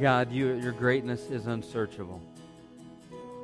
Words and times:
God, 0.00 0.32
you, 0.32 0.54
your 0.54 0.72
greatness 0.72 1.28
is 1.28 1.46
unsearchable. 1.46 2.22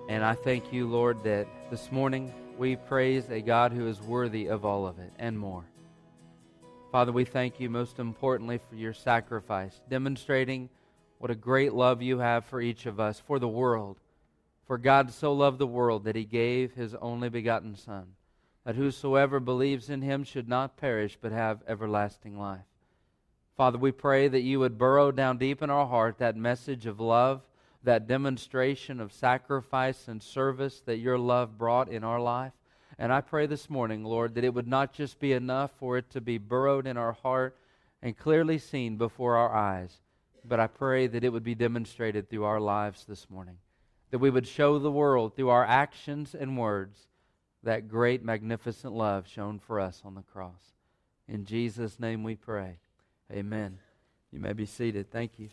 And 0.09 0.25
I 0.25 0.33
thank 0.33 0.73
you, 0.73 0.89
Lord, 0.89 1.23
that 1.25 1.47
this 1.71 1.93
morning 1.93 2.33
we 2.57 2.77
praise 2.77 3.29
a 3.29 3.43
God 3.43 3.72
who 3.72 3.87
is 3.87 4.01
worthy 4.01 4.47
of 4.47 4.65
all 4.65 4.87
of 4.87 4.99
it 4.99 5.13
and 5.19 5.39
more. 5.39 5.67
Father, 6.90 7.13
we 7.13 7.27
thank 7.27 7.61
you 7.61 7.69
most 7.69 7.99
importantly 7.99 8.58
for 8.71 8.75
your 8.75 8.95
sacrifice, 8.95 9.83
demonstrating 9.90 10.71
what 11.19 11.31
a 11.31 11.35
great 11.35 11.75
love 11.75 12.01
you 12.01 12.21
have 12.21 12.47
for 12.47 12.63
each 12.63 12.87
of 12.87 12.99
us, 12.99 13.21
for 13.21 13.38
the 13.38 13.47
world. 13.47 13.99
For 14.67 14.79
God 14.79 15.13
so 15.13 15.35
loved 15.35 15.59
the 15.59 15.67
world 15.67 16.05
that 16.05 16.16
he 16.16 16.25
gave 16.25 16.73
his 16.73 16.95
only 16.95 17.29
begotten 17.29 17.77
Son, 17.77 18.15
that 18.65 18.77
whosoever 18.77 19.41
believes 19.41 19.91
in 19.91 20.01
him 20.01 20.25
should 20.25 20.49
not 20.49 20.79
perish 20.79 21.19
but 21.21 21.33
have 21.33 21.63
everlasting 21.69 22.38
life. 22.38 22.65
Father, 23.56 23.78
we 23.78 23.91
pray 23.91 24.28
that 24.28 24.42
you 24.42 24.59
would 24.60 24.77
burrow 24.77 25.10
down 25.10 25.38
deep 25.38 25.62
in 25.62 25.70
our 25.70 25.87
heart 25.87 26.19
that 26.19 26.37
message 26.37 26.84
of 26.84 27.01
love, 27.01 27.41
that 27.82 28.06
demonstration 28.06 29.01
of 29.01 29.15
sacrifice 29.15 30.09
and 30.09 30.23
service 30.23 30.82
that 30.84 30.98
your 30.98 31.19
love 31.19 31.56
brought 31.56 31.88
in 31.88 32.05
our 32.05 32.20
life. 32.20 32.52
And 32.98 33.10
I 33.10 33.23
pray 33.23 33.46
this 33.46 33.70
morning, 33.70 34.05
Lord, 34.05 34.34
that 34.34 34.45
it 34.45 34.52
would 34.52 34.69
not 34.69 34.92
just 34.92 35.19
be 35.19 35.32
enough 35.32 35.70
for 35.79 35.96
it 35.96 36.10
to 36.10 36.20
be 36.20 36.37
burrowed 36.37 36.87
in 36.87 36.98
our 36.98 37.12
heart 37.12 37.56
and 38.02 38.16
clearly 38.16 38.59
seen 38.59 38.98
before 38.98 39.37
our 39.37 39.55
eyes, 39.55 40.02
but 40.45 40.60
I 40.60 40.66
pray 40.66 41.07
that 41.07 41.24
it 41.24 41.32
would 41.32 41.43
be 41.43 41.54
demonstrated 41.54 42.29
through 42.29 42.45
our 42.45 42.60
lives 42.60 43.07
this 43.07 43.30
morning. 43.30 43.57
That 44.10 44.18
we 44.18 44.30
would 44.30 44.46
show 44.46 44.79
the 44.79 44.91
world 44.91 45.34
through 45.34 45.48
our 45.48 45.65
actions 45.65 46.34
and 46.34 46.59
words 46.59 47.09
that 47.62 47.88
great, 47.88 48.23
magnificent 48.23 48.93
love 48.93 49.26
shown 49.26 49.59
for 49.59 49.80
us 49.80 50.02
on 50.04 50.15
the 50.15 50.23
cross. 50.23 50.74
In 51.26 51.46
Jesus' 51.46 51.98
name 51.98 52.23
we 52.23 52.37
pray. 52.37 52.76
Amen. 53.32 53.79
You 54.30 54.38
may 54.38 54.52
be 54.52 54.66
seated. 54.66 55.10
Thank 55.10 55.38
you. 55.38 55.49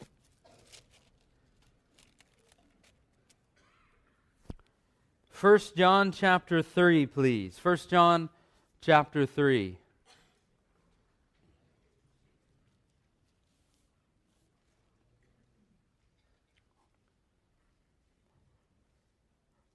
First 5.32 5.76
John 5.76 6.12
chapter 6.12 6.62
3, 6.62 7.08
please. 7.08 7.58
First 7.58 7.90
John 7.90 8.30
chapter 8.80 9.26
3. 9.26 9.78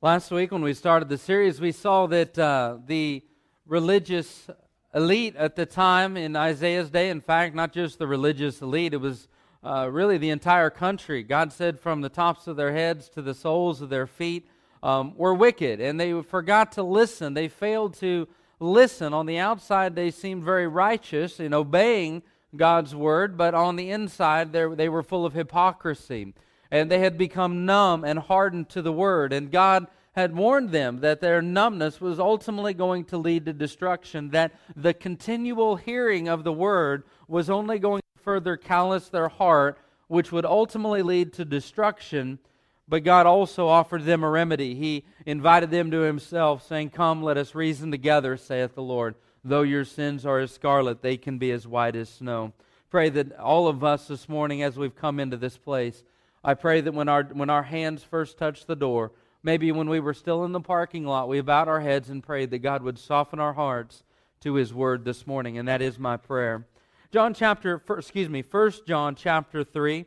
Last 0.00 0.30
week, 0.30 0.52
when 0.52 0.62
we 0.62 0.74
started 0.74 1.08
the 1.08 1.18
series, 1.18 1.60
we 1.60 1.72
saw 1.72 2.06
that 2.06 2.38
uh, 2.38 2.78
the 2.86 3.24
religious 3.66 4.48
elite 4.94 5.36
at 5.36 5.56
the 5.56 5.66
time 5.66 6.16
in 6.16 6.36
Isaiah's 6.36 6.90
day. 6.90 7.10
In 7.10 7.20
fact, 7.20 7.54
not 7.54 7.72
just 7.72 7.98
the 7.98 8.06
religious 8.06 8.62
elite, 8.62 8.94
it 8.94 9.00
was 9.00 9.28
uh, 9.64 9.88
really 9.90 10.18
the 10.18 10.30
entire 10.30 10.70
country. 10.70 11.22
God 11.22 11.52
said, 11.52 11.78
from 11.78 12.00
the 12.00 12.08
tops 12.08 12.46
of 12.46 12.56
their 12.56 12.72
heads 12.72 13.08
to 13.10 13.22
the 13.22 13.34
soles 13.34 13.82
of 13.82 13.90
their 13.90 14.06
feet, 14.06 14.48
um, 14.82 15.14
were 15.16 15.34
wicked, 15.34 15.80
and 15.80 15.98
they 15.98 16.22
forgot 16.22 16.72
to 16.72 16.82
listen. 16.82 17.34
They 17.34 17.48
failed 17.48 17.94
to 17.94 18.28
listen. 18.60 19.12
On 19.12 19.26
the 19.26 19.38
outside, 19.38 19.94
they 19.94 20.10
seemed 20.10 20.44
very 20.44 20.68
righteous 20.68 21.40
in 21.40 21.52
obeying 21.52 22.22
God's 22.54 22.94
word, 22.94 23.36
but 23.36 23.54
on 23.54 23.76
the 23.76 23.90
inside, 23.90 24.52
they 24.52 24.88
were 24.88 25.02
full 25.02 25.26
of 25.26 25.34
hypocrisy. 25.34 26.32
And 26.70 26.90
they 26.90 27.00
had 27.00 27.18
become 27.18 27.66
numb 27.66 28.04
and 28.04 28.18
hardened 28.18 28.68
to 28.70 28.82
the 28.82 28.92
word. 28.92 29.32
And 29.32 29.50
God 29.50 29.86
had 30.18 30.34
warned 30.34 30.70
them 30.70 30.98
that 30.98 31.20
their 31.20 31.40
numbness 31.40 32.00
was 32.00 32.18
ultimately 32.18 32.74
going 32.74 33.04
to 33.04 33.16
lead 33.16 33.46
to 33.46 33.52
destruction, 33.52 34.30
that 34.30 34.52
the 34.74 34.92
continual 34.92 35.76
hearing 35.76 36.26
of 36.26 36.42
the 36.42 36.52
word 36.52 37.04
was 37.28 37.48
only 37.48 37.78
going 37.78 38.00
to 38.00 38.22
further 38.24 38.56
callous 38.56 39.08
their 39.08 39.28
heart, 39.28 39.78
which 40.08 40.32
would 40.32 40.44
ultimately 40.44 41.02
lead 41.02 41.32
to 41.32 41.44
destruction. 41.44 42.40
But 42.88 43.04
God 43.04 43.26
also 43.26 43.68
offered 43.68 44.06
them 44.06 44.24
a 44.24 44.28
remedy. 44.28 44.74
He 44.74 45.04
invited 45.24 45.70
them 45.70 45.92
to 45.92 46.00
Himself, 46.00 46.66
saying, 46.66 46.90
Come, 46.90 47.22
let 47.22 47.36
us 47.36 47.54
reason 47.54 47.92
together, 47.92 48.36
saith 48.36 48.74
the 48.74 48.82
Lord. 48.82 49.14
Though 49.44 49.62
your 49.62 49.84
sins 49.84 50.26
are 50.26 50.40
as 50.40 50.50
scarlet, 50.50 51.00
they 51.00 51.16
can 51.16 51.38
be 51.38 51.52
as 51.52 51.64
white 51.64 51.94
as 51.94 52.08
snow. 52.08 52.54
Pray 52.90 53.08
that 53.10 53.38
all 53.38 53.68
of 53.68 53.84
us 53.84 54.08
this 54.08 54.28
morning, 54.28 54.64
as 54.64 54.76
we've 54.76 54.96
come 54.96 55.20
into 55.20 55.36
this 55.36 55.56
place, 55.56 56.02
I 56.42 56.54
pray 56.54 56.80
that 56.80 56.92
when 56.92 57.08
our, 57.08 57.22
when 57.22 57.50
our 57.50 57.62
hands 57.62 58.02
first 58.02 58.36
touch 58.36 58.66
the 58.66 58.74
door, 58.74 59.12
Maybe 59.42 59.70
when 59.70 59.88
we 59.88 60.00
were 60.00 60.14
still 60.14 60.44
in 60.44 60.52
the 60.52 60.60
parking 60.60 61.06
lot, 61.06 61.28
we 61.28 61.40
bowed 61.40 61.68
our 61.68 61.80
heads 61.80 62.10
and 62.10 62.22
prayed 62.22 62.50
that 62.50 62.58
God 62.58 62.82
would 62.82 62.98
soften 62.98 63.38
our 63.38 63.52
hearts 63.52 64.02
to 64.40 64.54
his 64.54 64.74
word 64.74 65.04
this 65.04 65.26
morning, 65.26 65.58
and 65.58 65.68
that 65.68 65.82
is 65.82 65.98
my 65.98 66.16
prayer. 66.16 66.66
John 67.10 67.34
chapter, 67.34 67.82
excuse 67.96 68.28
me, 68.28 68.42
First 68.42 68.86
John 68.86 69.14
chapter 69.14 69.64
3. 69.64 70.04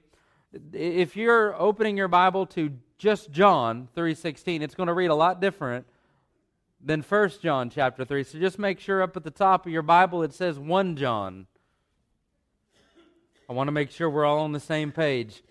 If 0.74 1.16
you're 1.16 1.60
opening 1.60 1.98
your 1.98 2.08
Bible 2.08 2.46
to 2.48 2.72
just 2.98 3.32
John 3.32 3.88
3:16, 3.96 4.62
it's 4.62 4.76
going 4.76 4.88
to 4.88 4.94
read 4.94 5.10
a 5.10 5.16
lot 5.16 5.40
different 5.40 5.88
than 6.84 7.02
First 7.02 7.42
John 7.42 7.70
chapter 7.70 8.06
3. 8.06 8.24
So 8.24 8.38
just 8.38 8.60
make 8.60 8.80
sure 8.80 9.02
up 9.02 9.16
at 9.16 9.24
the 9.24 9.32
top 9.32 9.66
of 9.66 9.72
your 9.72 9.82
Bible 9.82 10.24
it 10.24 10.34
says 10.34 10.60
1 10.60 10.96
John. 10.96 11.48
I 13.50 13.54
want 13.54 13.68
to 13.68 13.72
make 13.72 13.92
sure 13.92 14.10
we're 14.10 14.26
all 14.26 14.40
on 14.40 14.52
the 14.52 14.60
same 14.60 14.92
page. 14.92 15.42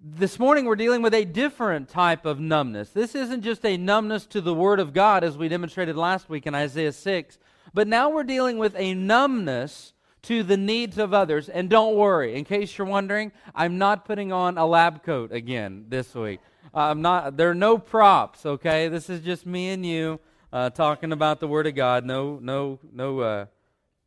This 0.00 0.38
morning 0.38 0.64
we're 0.64 0.76
dealing 0.76 1.02
with 1.02 1.12
a 1.12 1.24
different 1.24 1.88
type 1.88 2.24
of 2.24 2.38
numbness. 2.38 2.90
This 2.90 3.16
isn't 3.16 3.42
just 3.42 3.66
a 3.66 3.76
numbness 3.76 4.26
to 4.26 4.40
the 4.40 4.54
Word 4.54 4.78
of 4.78 4.92
God 4.92 5.24
as 5.24 5.36
we 5.36 5.48
demonstrated 5.48 5.96
last 5.96 6.28
week 6.28 6.46
in 6.46 6.54
Isaiah 6.54 6.92
6, 6.92 7.38
but 7.74 7.88
now 7.88 8.08
we're 8.08 8.22
dealing 8.22 8.58
with 8.58 8.76
a 8.76 8.94
numbness 8.94 9.94
to 10.22 10.44
the 10.44 10.56
needs 10.56 10.98
of 10.98 11.12
others. 11.12 11.48
And 11.48 11.68
don't 11.68 11.96
worry, 11.96 12.36
in 12.36 12.44
case 12.44 12.78
you're 12.78 12.86
wondering, 12.86 13.32
I'm 13.56 13.76
not 13.76 14.04
putting 14.04 14.30
on 14.30 14.56
a 14.56 14.66
lab 14.66 15.02
coat 15.02 15.32
again 15.32 15.86
this 15.88 16.14
week. 16.14 16.38
I'm 16.72 17.02
not. 17.02 17.36
There 17.36 17.50
are 17.50 17.54
no 17.54 17.76
props. 17.76 18.46
Okay, 18.46 18.86
this 18.86 19.10
is 19.10 19.20
just 19.20 19.46
me 19.46 19.70
and 19.70 19.84
you 19.84 20.20
uh, 20.52 20.70
talking 20.70 21.10
about 21.10 21.40
the 21.40 21.48
Word 21.48 21.66
of 21.66 21.74
God. 21.74 22.04
No, 22.04 22.38
no, 22.40 22.78
no 22.92 23.18
uh, 23.18 23.46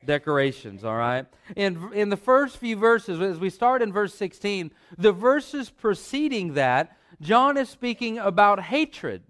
decorations, 0.05 0.83
all 0.83 0.95
right? 0.95 1.25
In, 1.55 1.91
in 1.93 2.09
the 2.09 2.17
first 2.17 2.57
few 2.57 2.75
verses, 2.75 3.19
as 3.21 3.39
we 3.39 3.49
start 3.49 3.81
in 3.81 3.91
verse 3.91 4.13
16, 4.15 4.71
the 4.97 5.11
verses 5.11 5.69
preceding 5.69 6.53
that, 6.55 6.97
John 7.21 7.57
is 7.57 7.69
speaking 7.69 8.17
about 8.17 8.61
hatred. 8.61 9.23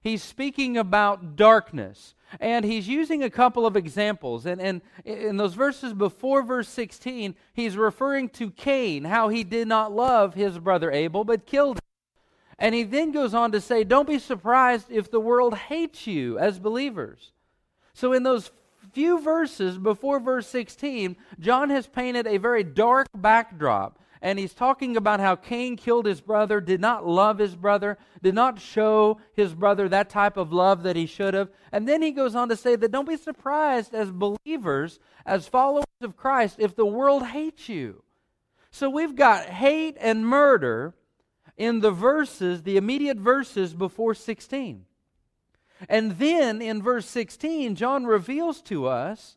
He's 0.00 0.22
speaking 0.22 0.76
about 0.76 1.36
darkness. 1.36 2.14
And 2.40 2.64
he's 2.64 2.88
using 2.88 3.22
a 3.22 3.30
couple 3.30 3.66
of 3.66 3.76
examples. 3.76 4.46
And, 4.46 4.60
and 4.60 4.82
in 5.04 5.36
those 5.36 5.54
verses 5.54 5.92
before 5.92 6.42
verse 6.42 6.68
16, 6.68 7.34
he's 7.54 7.76
referring 7.76 8.28
to 8.30 8.50
Cain, 8.50 9.04
how 9.04 9.28
he 9.28 9.44
did 9.44 9.68
not 9.68 9.92
love 9.92 10.34
his 10.34 10.58
brother 10.58 10.90
Abel, 10.90 11.24
but 11.24 11.46
killed 11.46 11.76
him. 11.76 11.82
And 12.58 12.74
he 12.74 12.84
then 12.84 13.12
goes 13.12 13.34
on 13.34 13.52
to 13.52 13.60
say, 13.60 13.84
Don't 13.84 14.08
be 14.08 14.18
surprised 14.18 14.90
if 14.90 15.10
the 15.10 15.20
world 15.20 15.54
hates 15.54 16.06
you 16.06 16.38
as 16.38 16.58
believers. 16.58 17.32
So, 17.92 18.12
in 18.12 18.22
those 18.22 18.50
few 18.96 19.20
verses 19.20 19.76
before 19.76 20.18
verse 20.18 20.46
16, 20.46 21.16
John 21.38 21.68
has 21.68 21.86
painted 21.86 22.26
a 22.26 22.38
very 22.38 22.64
dark 22.64 23.08
backdrop. 23.14 24.00
And 24.22 24.38
he's 24.38 24.54
talking 24.54 24.96
about 24.96 25.20
how 25.20 25.36
Cain 25.36 25.76
killed 25.76 26.06
his 26.06 26.22
brother, 26.22 26.62
did 26.62 26.80
not 26.80 27.06
love 27.06 27.38
his 27.38 27.54
brother, 27.54 27.98
did 28.22 28.34
not 28.34 28.58
show 28.58 29.20
his 29.34 29.52
brother 29.52 29.86
that 29.90 30.08
type 30.08 30.38
of 30.38 30.50
love 30.50 30.82
that 30.84 30.96
he 30.96 31.04
should 31.04 31.34
have. 31.34 31.50
And 31.72 31.86
then 31.86 32.00
he 32.00 32.10
goes 32.10 32.34
on 32.34 32.48
to 32.48 32.56
say 32.56 32.74
that 32.74 32.90
don't 32.90 33.06
be 33.06 33.18
surprised 33.18 33.94
as 33.94 34.10
believers, 34.10 34.98
as 35.26 35.46
followers 35.46 35.84
of 36.00 36.16
Christ, 36.16 36.56
if 36.58 36.74
the 36.74 36.86
world 36.86 37.26
hates 37.26 37.68
you. 37.68 38.02
So 38.70 38.88
we've 38.88 39.14
got 39.14 39.44
hate 39.44 39.98
and 40.00 40.26
murder 40.26 40.94
in 41.58 41.80
the 41.80 41.90
verses, 41.90 42.62
the 42.62 42.78
immediate 42.78 43.18
verses 43.18 43.74
before 43.74 44.14
16. 44.14 44.86
And 45.88 46.12
then 46.12 46.62
in 46.62 46.82
verse 46.82 47.06
16, 47.06 47.74
John 47.74 48.06
reveals 48.06 48.62
to 48.62 48.86
us 48.86 49.36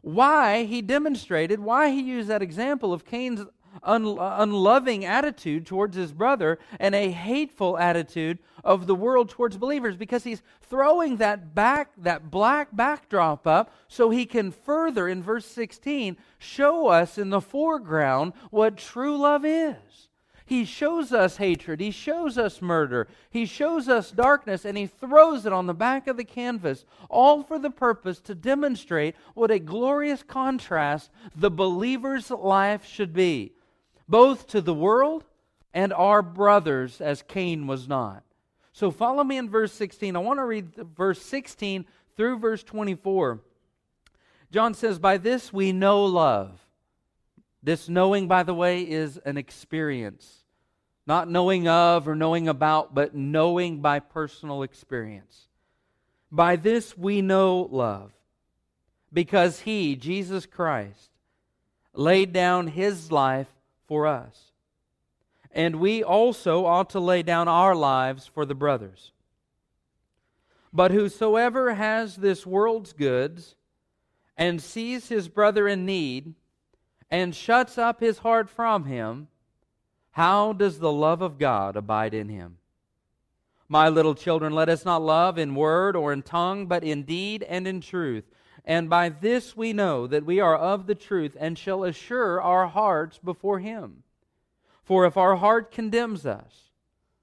why 0.00 0.64
he 0.64 0.82
demonstrated, 0.82 1.60
why 1.60 1.90
he 1.90 2.00
used 2.00 2.28
that 2.28 2.42
example 2.42 2.92
of 2.92 3.04
Cain's 3.04 3.44
un- 3.82 4.18
unloving 4.18 5.04
attitude 5.04 5.66
towards 5.66 5.96
his 5.96 6.12
brother 6.12 6.58
and 6.78 6.94
a 6.94 7.10
hateful 7.10 7.78
attitude 7.78 8.38
of 8.64 8.86
the 8.86 8.94
world 8.94 9.28
towards 9.28 9.56
believers 9.56 9.96
because 9.96 10.24
he's 10.24 10.42
throwing 10.60 11.16
that 11.16 11.54
back 11.54 11.90
that 11.96 12.30
black 12.30 12.68
backdrop 12.74 13.46
up 13.46 13.72
so 13.88 14.10
he 14.10 14.26
can 14.26 14.50
further 14.50 15.08
in 15.08 15.22
verse 15.22 15.46
16 15.46 16.16
show 16.38 16.88
us 16.88 17.18
in 17.18 17.30
the 17.30 17.40
foreground 17.40 18.32
what 18.50 18.76
true 18.76 19.16
love 19.16 19.44
is 19.44 20.08
he 20.46 20.64
shows 20.64 21.12
us 21.12 21.38
hatred. 21.38 21.80
He 21.80 21.90
shows 21.90 22.38
us 22.38 22.62
murder. 22.62 23.08
He 23.28 23.46
shows 23.46 23.88
us 23.88 24.12
darkness, 24.12 24.64
and 24.64 24.78
he 24.78 24.86
throws 24.86 25.44
it 25.44 25.52
on 25.52 25.66
the 25.66 25.74
back 25.74 26.06
of 26.06 26.16
the 26.16 26.24
canvas, 26.24 26.84
all 27.10 27.42
for 27.42 27.58
the 27.58 27.70
purpose 27.70 28.20
to 28.20 28.34
demonstrate 28.34 29.16
what 29.34 29.50
a 29.50 29.58
glorious 29.58 30.22
contrast 30.22 31.10
the 31.34 31.50
believer's 31.50 32.30
life 32.30 32.86
should 32.86 33.12
be, 33.12 33.54
both 34.08 34.46
to 34.46 34.60
the 34.60 34.72
world 34.72 35.24
and 35.74 35.92
our 35.92 36.22
brothers, 36.22 37.00
as 37.00 37.22
Cain 37.22 37.66
was 37.66 37.88
not. 37.88 38.22
So 38.72 38.92
follow 38.92 39.24
me 39.24 39.38
in 39.38 39.50
verse 39.50 39.72
16. 39.72 40.14
I 40.14 40.20
want 40.20 40.38
to 40.38 40.44
read 40.44 40.74
verse 40.74 41.20
16 41.22 41.84
through 42.16 42.38
verse 42.38 42.62
24. 42.62 43.40
John 44.52 44.74
says, 44.74 45.00
By 45.00 45.18
this 45.18 45.52
we 45.52 45.72
know 45.72 46.04
love 46.04 46.65
this 47.66 47.88
knowing, 47.88 48.28
by 48.28 48.44
the 48.44 48.54
way, 48.54 48.88
is 48.88 49.18
an 49.24 49.36
experience. 49.36 50.44
Not 51.04 51.28
knowing 51.28 51.66
of 51.66 52.06
or 52.06 52.14
knowing 52.14 52.46
about, 52.46 52.94
but 52.94 53.12
knowing 53.12 53.80
by 53.80 53.98
personal 53.98 54.62
experience. 54.62 55.48
By 56.30 56.54
this 56.54 56.96
we 56.96 57.22
know 57.22 57.68
love, 57.68 58.12
because 59.12 59.62
He, 59.62 59.96
Jesus 59.96 60.46
Christ, 60.46 61.10
laid 61.92 62.32
down 62.32 62.68
His 62.68 63.10
life 63.10 63.48
for 63.88 64.06
us. 64.06 64.52
And 65.50 65.80
we 65.80 66.04
also 66.04 66.66
ought 66.66 66.90
to 66.90 67.00
lay 67.00 67.24
down 67.24 67.48
our 67.48 67.74
lives 67.74 68.28
for 68.28 68.46
the 68.46 68.54
brothers. 68.54 69.10
But 70.72 70.92
whosoever 70.92 71.74
has 71.74 72.14
this 72.14 72.46
world's 72.46 72.92
goods 72.92 73.56
and 74.36 74.62
sees 74.62 75.08
his 75.08 75.28
brother 75.28 75.66
in 75.66 75.84
need 75.84 76.34
and 77.10 77.34
shuts 77.34 77.78
up 77.78 78.00
his 78.00 78.18
heart 78.18 78.50
from 78.50 78.84
him, 78.84 79.28
how 80.12 80.52
does 80.52 80.78
the 80.78 80.92
love 80.92 81.22
of 81.22 81.38
God 81.38 81.76
abide 81.76 82.14
in 82.14 82.28
him? 82.28 82.58
My 83.68 83.88
little 83.88 84.14
children, 84.14 84.52
let 84.52 84.68
us 84.68 84.84
not 84.84 85.02
love 85.02 85.38
in 85.38 85.54
word 85.54 85.96
or 85.96 86.12
in 86.12 86.22
tongue, 86.22 86.66
but 86.66 86.84
in 86.84 87.02
deed 87.02 87.42
and 87.42 87.66
in 87.66 87.80
truth. 87.80 88.24
And 88.64 88.88
by 88.88 89.08
this 89.08 89.56
we 89.56 89.72
know 89.72 90.06
that 90.06 90.24
we 90.24 90.40
are 90.40 90.56
of 90.56 90.86
the 90.86 90.94
truth 90.94 91.36
and 91.38 91.58
shall 91.58 91.84
assure 91.84 92.40
our 92.40 92.66
hearts 92.66 93.18
before 93.18 93.58
him. 93.58 94.02
For 94.82 95.04
if 95.04 95.16
our 95.16 95.36
heart 95.36 95.70
condemns 95.70 96.26
us, 96.26 96.70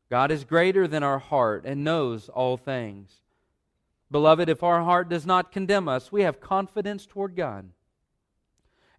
God 0.10 0.32
is 0.32 0.44
greater 0.44 0.88
than 0.88 1.02
our 1.02 1.20
heart 1.20 1.64
and 1.66 1.84
knows 1.84 2.30
all 2.30 2.58
things. 2.58 3.22
Beloved, 4.12 4.48
if 4.48 4.62
our 4.62 4.84
heart 4.84 5.10
does 5.10 5.26
not 5.26 5.52
condemn 5.52 5.88
us, 5.88 6.12
we 6.12 6.22
have 6.22 6.40
confidence 6.40 7.06
toward 7.06 7.36
God. 7.36 7.70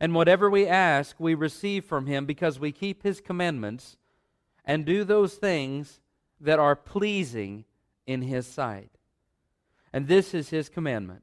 And 0.05 0.15
whatever 0.15 0.51
we 0.51 0.67
ask, 0.67 1.17
we 1.19 1.33
receive 1.33 1.87
from 1.87 2.05
Him 2.05 2.27
because 2.27 2.61
we 2.61 2.73
keep 2.73 3.03
His 3.03 3.23
commandments 3.23 3.97
and 4.63 4.85
do 4.85 5.03
those 5.03 5.33
things 5.33 5.99
that 6.39 6.59
are 6.59 6.77
pleasing 6.77 7.65
in 8.07 8.21
His 8.21 8.47
sight. 8.47 8.91
And 9.95 10.07
this 10.07 10.35
is 10.35 10.51
His 10.51 10.69
commandment 10.69 11.23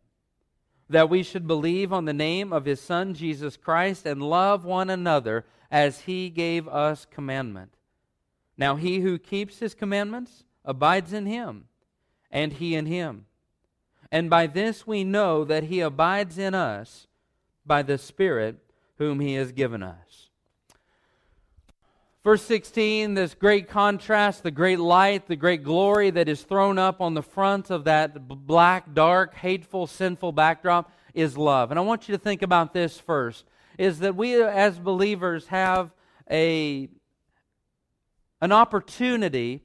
that 0.90 1.12
we 1.12 1.22
should 1.22 1.46
believe 1.46 1.94
on 1.94 2.06
the 2.06 2.12
name 2.12 2.52
of 2.52 2.66
His 2.66 2.82
Son, 2.82 3.14
Jesus 3.14 3.56
Christ, 3.56 4.08
and 4.08 4.20
love 4.20 4.66
one 4.66 4.90
another 4.90 5.46
as 5.70 6.00
he 6.00 6.32
gave 6.32 6.68
us 6.68 7.06
commandment. 7.06 7.76
Now 8.58 8.78
he 8.78 9.02
who 9.02 9.20
keeps 9.20 9.60
his 9.60 9.76
commandments 9.76 10.44
abides 10.66 11.14
in 11.14 11.28
him, 11.28 11.66
and 12.32 12.54
he 12.54 12.74
in 12.74 12.88
him. 12.88 13.28
And 14.12 14.28
by 14.28 14.48
this 14.48 14.88
we 14.88 15.04
know 15.04 15.46
that 15.46 15.66
he 15.66 15.82
abides 15.82 16.40
in 16.40 16.56
us 16.56 17.06
by 17.64 17.84
the 17.84 18.00
Spirit 18.00 18.58
whom 19.02 19.20
he 19.20 19.34
has 19.34 19.52
given 19.52 19.82
us. 19.82 20.30
Verse 22.24 22.44
16, 22.44 23.16
this 23.16 23.34
great 23.34 23.68
contrast, 23.68 24.44
the 24.44 24.52
great 24.52 24.80
light, 24.80 25.26
the 25.26 25.36
great 25.36 25.64
glory 25.64 26.12
that 26.12 26.30
is 26.30 26.44
thrown 26.44 26.78
up 26.78 27.02
on 27.02 27.16
the 27.16 27.24
front 27.24 27.72
of 27.72 27.86
that 27.86 28.28
black, 28.28 28.94
dark, 28.94 29.34
hateful, 29.34 29.88
sinful 29.88 30.34
backdrop 30.34 30.92
is 31.16 31.36
love. 31.36 31.72
And 31.72 31.80
I 31.80 31.82
want 31.82 32.08
you 32.08 32.16
to 32.16 32.22
think 32.22 32.44
about 32.44 32.74
this 32.74 33.00
first 33.00 33.46
is 33.80 34.00
that 34.00 34.16
we 34.16 34.40
as 34.40 34.78
believers 34.78 35.48
have 35.48 35.90
a, 36.30 36.88
an 38.40 38.52
opportunity 38.52 39.64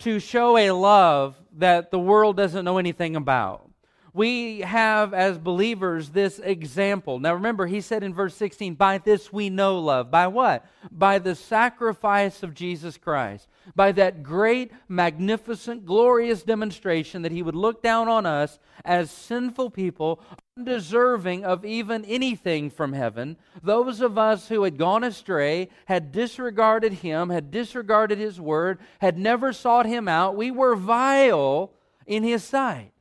to 0.00 0.18
show 0.18 0.56
a 0.56 0.72
love 0.72 1.36
that 1.58 1.92
the 1.92 1.98
world 2.00 2.36
doesn't 2.36 2.64
know 2.64 2.78
anything 2.78 3.14
about 3.14 3.70
we 4.14 4.60
have 4.60 5.12
as 5.12 5.38
believers 5.38 6.10
this 6.10 6.38
example. 6.38 7.18
Now 7.18 7.34
remember, 7.34 7.66
he 7.66 7.80
said 7.80 8.04
in 8.04 8.14
verse 8.14 8.36
16, 8.36 8.76
By 8.76 8.98
this 8.98 9.32
we 9.32 9.50
know 9.50 9.80
love. 9.80 10.08
By 10.12 10.28
what? 10.28 10.64
By 10.88 11.18
the 11.18 11.34
sacrifice 11.34 12.44
of 12.44 12.54
Jesus 12.54 12.96
Christ. 12.96 13.48
By 13.74 13.90
that 13.92 14.22
great, 14.22 14.70
magnificent, 14.88 15.84
glorious 15.84 16.44
demonstration 16.44 17.22
that 17.22 17.32
he 17.32 17.42
would 17.42 17.56
look 17.56 17.82
down 17.82 18.08
on 18.08 18.24
us 18.24 18.60
as 18.84 19.10
sinful 19.10 19.70
people, 19.70 20.20
undeserving 20.56 21.44
of 21.44 21.64
even 21.64 22.04
anything 22.04 22.70
from 22.70 22.92
heaven. 22.92 23.36
Those 23.64 24.00
of 24.00 24.16
us 24.16 24.48
who 24.48 24.62
had 24.62 24.78
gone 24.78 25.02
astray, 25.02 25.70
had 25.86 26.12
disregarded 26.12 26.92
him, 26.92 27.30
had 27.30 27.50
disregarded 27.50 28.18
his 28.18 28.40
word, 28.40 28.78
had 29.00 29.18
never 29.18 29.52
sought 29.52 29.86
him 29.86 30.06
out. 30.06 30.36
We 30.36 30.52
were 30.52 30.76
vile 30.76 31.72
in 32.06 32.22
his 32.22 32.44
sight 32.44 32.93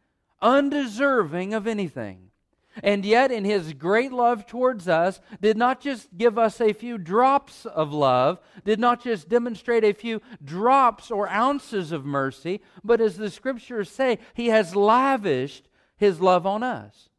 undeserving 0.43 1.53
of 1.53 1.65
anything. 1.65 2.29
And 2.81 3.05
yet, 3.05 3.31
in 3.31 3.45
his 3.45 3.73
great 3.73 4.11
love 4.11 4.47
towards 4.47 4.87
us, 4.87 5.19
did 5.39 5.57
not 5.57 5.79
just 5.79 6.17
give 6.17 6.39
us 6.39 6.59
a 6.59 6.73
few 6.73 6.97
drops 6.97 7.67
of 7.67 7.93
love, 7.93 8.39
did 8.65 8.79
not 8.79 9.03
just 9.03 9.29
demonstrate 9.29 9.83
a 9.83 9.93
few 9.93 10.21
drops 10.43 11.11
or 11.11 11.29
ounces 11.29 11.91
of 11.91 12.03
mercy, 12.03 12.61
but 12.83 12.99
as 12.99 13.17
the 13.17 13.29
scriptures 13.29 13.91
say, 13.91 14.17
he 14.33 14.47
has 14.47 14.75
lavished 14.75 15.69
his 15.97 16.19
love 16.19 16.47
on 16.47 16.63
us. 16.63 17.09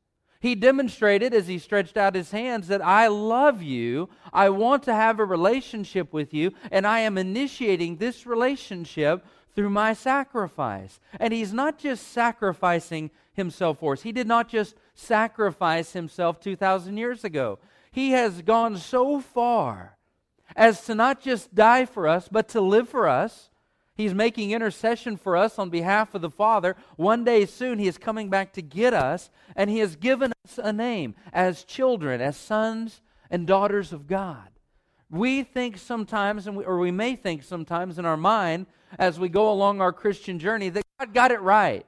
He 0.40 0.54
demonstrated 0.54 1.32
as 1.32 1.46
he 1.46 1.58
stretched 1.58 1.96
out 1.96 2.14
his 2.14 2.32
hands 2.32 2.68
that 2.68 2.84
I 2.84 3.06
love 3.06 3.62
you, 3.62 4.10
I 4.30 4.50
want 4.50 4.82
to 4.82 4.94
have 4.94 5.18
a 5.18 5.24
relationship 5.24 6.12
with 6.12 6.34
you, 6.34 6.52
and 6.70 6.86
I 6.86 7.00
am 7.00 7.16
initiating 7.16 7.96
this 7.96 8.26
relationship 8.26 9.24
through 9.54 9.70
my 9.70 9.92
sacrifice. 9.92 11.00
And 11.18 11.32
he's 11.32 11.52
not 11.52 11.78
just 11.78 12.08
sacrificing 12.08 13.10
himself 13.32 13.78
for 13.78 13.94
us, 13.94 14.02
he 14.02 14.12
did 14.12 14.26
not 14.26 14.48
just 14.48 14.76
sacrifice 14.94 15.92
himself 15.92 16.40
2,000 16.40 16.96
years 16.96 17.24
ago. 17.24 17.58
He 17.90 18.10
has 18.10 18.42
gone 18.42 18.76
so 18.76 19.20
far 19.20 19.96
as 20.56 20.84
to 20.86 20.94
not 20.94 21.20
just 21.20 21.54
die 21.54 21.84
for 21.84 22.06
us, 22.06 22.28
but 22.30 22.48
to 22.48 22.60
live 22.60 22.88
for 22.88 23.08
us. 23.08 23.50
He's 23.96 24.14
making 24.14 24.50
intercession 24.50 25.16
for 25.16 25.36
us 25.36 25.58
on 25.58 25.70
behalf 25.70 26.14
of 26.14 26.20
the 26.20 26.30
Father. 26.30 26.74
One 26.96 27.22
day 27.24 27.46
soon, 27.46 27.78
He 27.78 27.86
is 27.86 27.96
coming 27.98 28.28
back 28.28 28.52
to 28.54 28.62
get 28.62 28.92
us, 28.92 29.30
and 29.54 29.70
He 29.70 29.78
has 29.78 29.94
given 29.94 30.32
us 30.44 30.58
a 30.58 30.72
name 30.72 31.14
as 31.32 31.62
children, 31.62 32.20
as 32.20 32.36
sons 32.36 33.00
and 33.30 33.46
daughters 33.46 33.92
of 33.92 34.08
God. 34.08 34.48
We 35.10 35.44
think 35.44 35.78
sometimes, 35.78 36.48
or 36.48 36.78
we 36.78 36.90
may 36.90 37.14
think 37.14 37.44
sometimes 37.44 37.98
in 37.98 38.04
our 38.04 38.16
mind, 38.16 38.66
as 38.99 39.19
we 39.19 39.29
go 39.29 39.50
along 39.50 39.81
our 39.81 39.93
Christian 39.93 40.38
journey 40.38 40.69
that 40.70 40.85
God 40.99 41.14
got 41.14 41.31
it 41.31 41.41
right. 41.41 41.87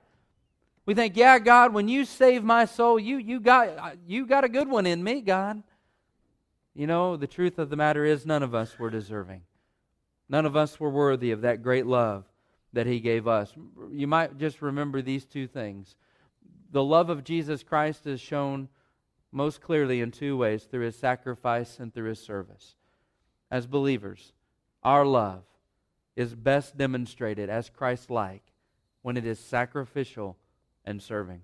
We 0.85 0.95
think, 0.95 1.17
yeah, 1.17 1.39
God, 1.39 1.75
when 1.75 1.89
you 1.89 2.05
save 2.05 2.45
my 2.45 2.65
soul, 2.65 2.99
you, 2.99 3.19
you, 3.19 3.41
got, 3.41 3.97
you 4.07 4.27
got 4.27 4.45
a 4.45 4.49
good 4.49 4.69
one 4.69 4.87
in 4.87 5.03
me, 5.03 5.21
God. 5.21 5.63
You 6.75 6.87
know, 6.87 7.17
the 7.17 7.27
truth 7.27 7.59
of 7.59 7.71
the 7.71 7.77
matter 7.77 8.05
is, 8.05 8.25
none 8.25 8.43
of 8.43 8.55
us 8.55 8.79
were 8.79 8.91
deserving. 8.91 9.43
None 10.29 10.47
of 10.47 10.57
us 10.57 10.79
were 10.79 10.91
worthy 10.91 11.33
of 11.33 11.41
that 11.41 11.63
great 11.63 11.87
love 11.87 12.25
that 12.73 12.87
He 12.87 13.01
gave 13.01 13.27
us. 13.27 13.53
You 13.91 14.07
might 14.07 14.39
just 14.39 14.63
remember 14.63 15.03
these 15.03 15.25
two 15.25 15.47
things. 15.47 15.97
The 16.71 16.85
love 16.85 17.11
of 17.11 17.25
Jesus 17.25 17.63
Christ 17.63 18.07
is 18.07 18.21
shown 18.21 18.69
most 19.33 19.61
clearly 19.61 20.01
in 20.01 20.11
two 20.11 20.37
ways 20.37 20.65
through 20.65 20.85
His 20.85 20.97
sacrifice 20.97 21.79
and 21.81 21.93
through 21.93 22.11
His 22.11 22.21
service. 22.21 22.75
As 23.51 23.67
believers, 23.67 24.33
our 24.83 25.07
love 25.07 25.43
is 26.17 26.35
best 26.35 26.77
demonstrated 26.77 27.51
as 27.51 27.69
Christ 27.69 28.11
like 28.11 28.43
when 29.03 29.17
it 29.17 29.27
is 29.27 29.39
sacrificial 29.39 30.37
and 30.85 31.01
serving. 31.01 31.43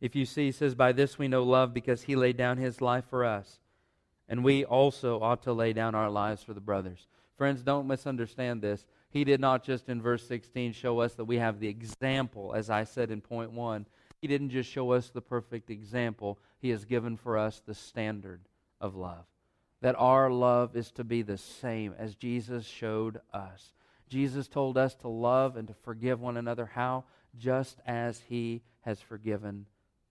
If 0.00 0.16
you 0.16 0.24
see, 0.24 0.46
he 0.46 0.52
says, 0.52 0.74
By 0.74 0.92
this 0.92 1.18
we 1.18 1.28
know 1.28 1.44
love 1.44 1.74
because 1.74 2.02
he 2.02 2.16
laid 2.16 2.36
down 2.36 2.56
his 2.56 2.80
life 2.80 3.04
for 3.08 3.24
us. 3.24 3.60
And 4.28 4.42
we 4.42 4.64
also 4.64 5.20
ought 5.20 5.42
to 5.44 5.52
lay 5.52 5.72
down 5.72 5.94
our 5.94 6.10
lives 6.10 6.42
for 6.42 6.54
the 6.54 6.60
brothers. 6.60 7.06
Friends, 7.36 7.62
don't 7.62 7.86
misunderstand 7.86 8.62
this. 8.62 8.86
He 9.10 9.24
did 9.24 9.40
not 9.40 9.64
just 9.64 9.88
in 9.88 10.02
verse 10.02 10.26
16 10.26 10.72
show 10.72 11.00
us 11.00 11.14
that 11.14 11.24
we 11.24 11.36
have 11.36 11.60
the 11.60 11.68
example, 11.68 12.52
as 12.54 12.68
I 12.68 12.84
said 12.84 13.10
in 13.10 13.20
point 13.20 13.52
one. 13.52 13.86
He 14.20 14.26
didn't 14.26 14.50
just 14.50 14.70
show 14.70 14.92
us 14.92 15.10
the 15.10 15.22
perfect 15.22 15.70
example, 15.70 16.38
He 16.58 16.70
has 16.70 16.84
given 16.84 17.16
for 17.16 17.38
us 17.38 17.62
the 17.64 17.74
standard 17.74 18.40
of 18.80 18.96
love 18.96 19.24
that 19.80 19.96
our 19.98 20.30
love 20.30 20.76
is 20.76 20.90
to 20.92 21.04
be 21.04 21.22
the 21.22 21.38
same 21.38 21.94
as 21.98 22.14
Jesus 22.14 22.66
showed 22.66 23.20
us. 23.32 23.72
Jesus 24.08 24.48
told 24.48 24.76
us 24.76 24.94
to 24.96 25.08
love 25.08 25.56
and 25.56 25.68
to 25.68 25.74
forgive 25.74 26.20
one 26.20 26.36
another. 26.36 26.66
How? 26.66 27.04
Just 27.36 27.78
as 27.86 28.22
he 28.28 28.62
has 28.82 29.00
forgiven 29.00 29.66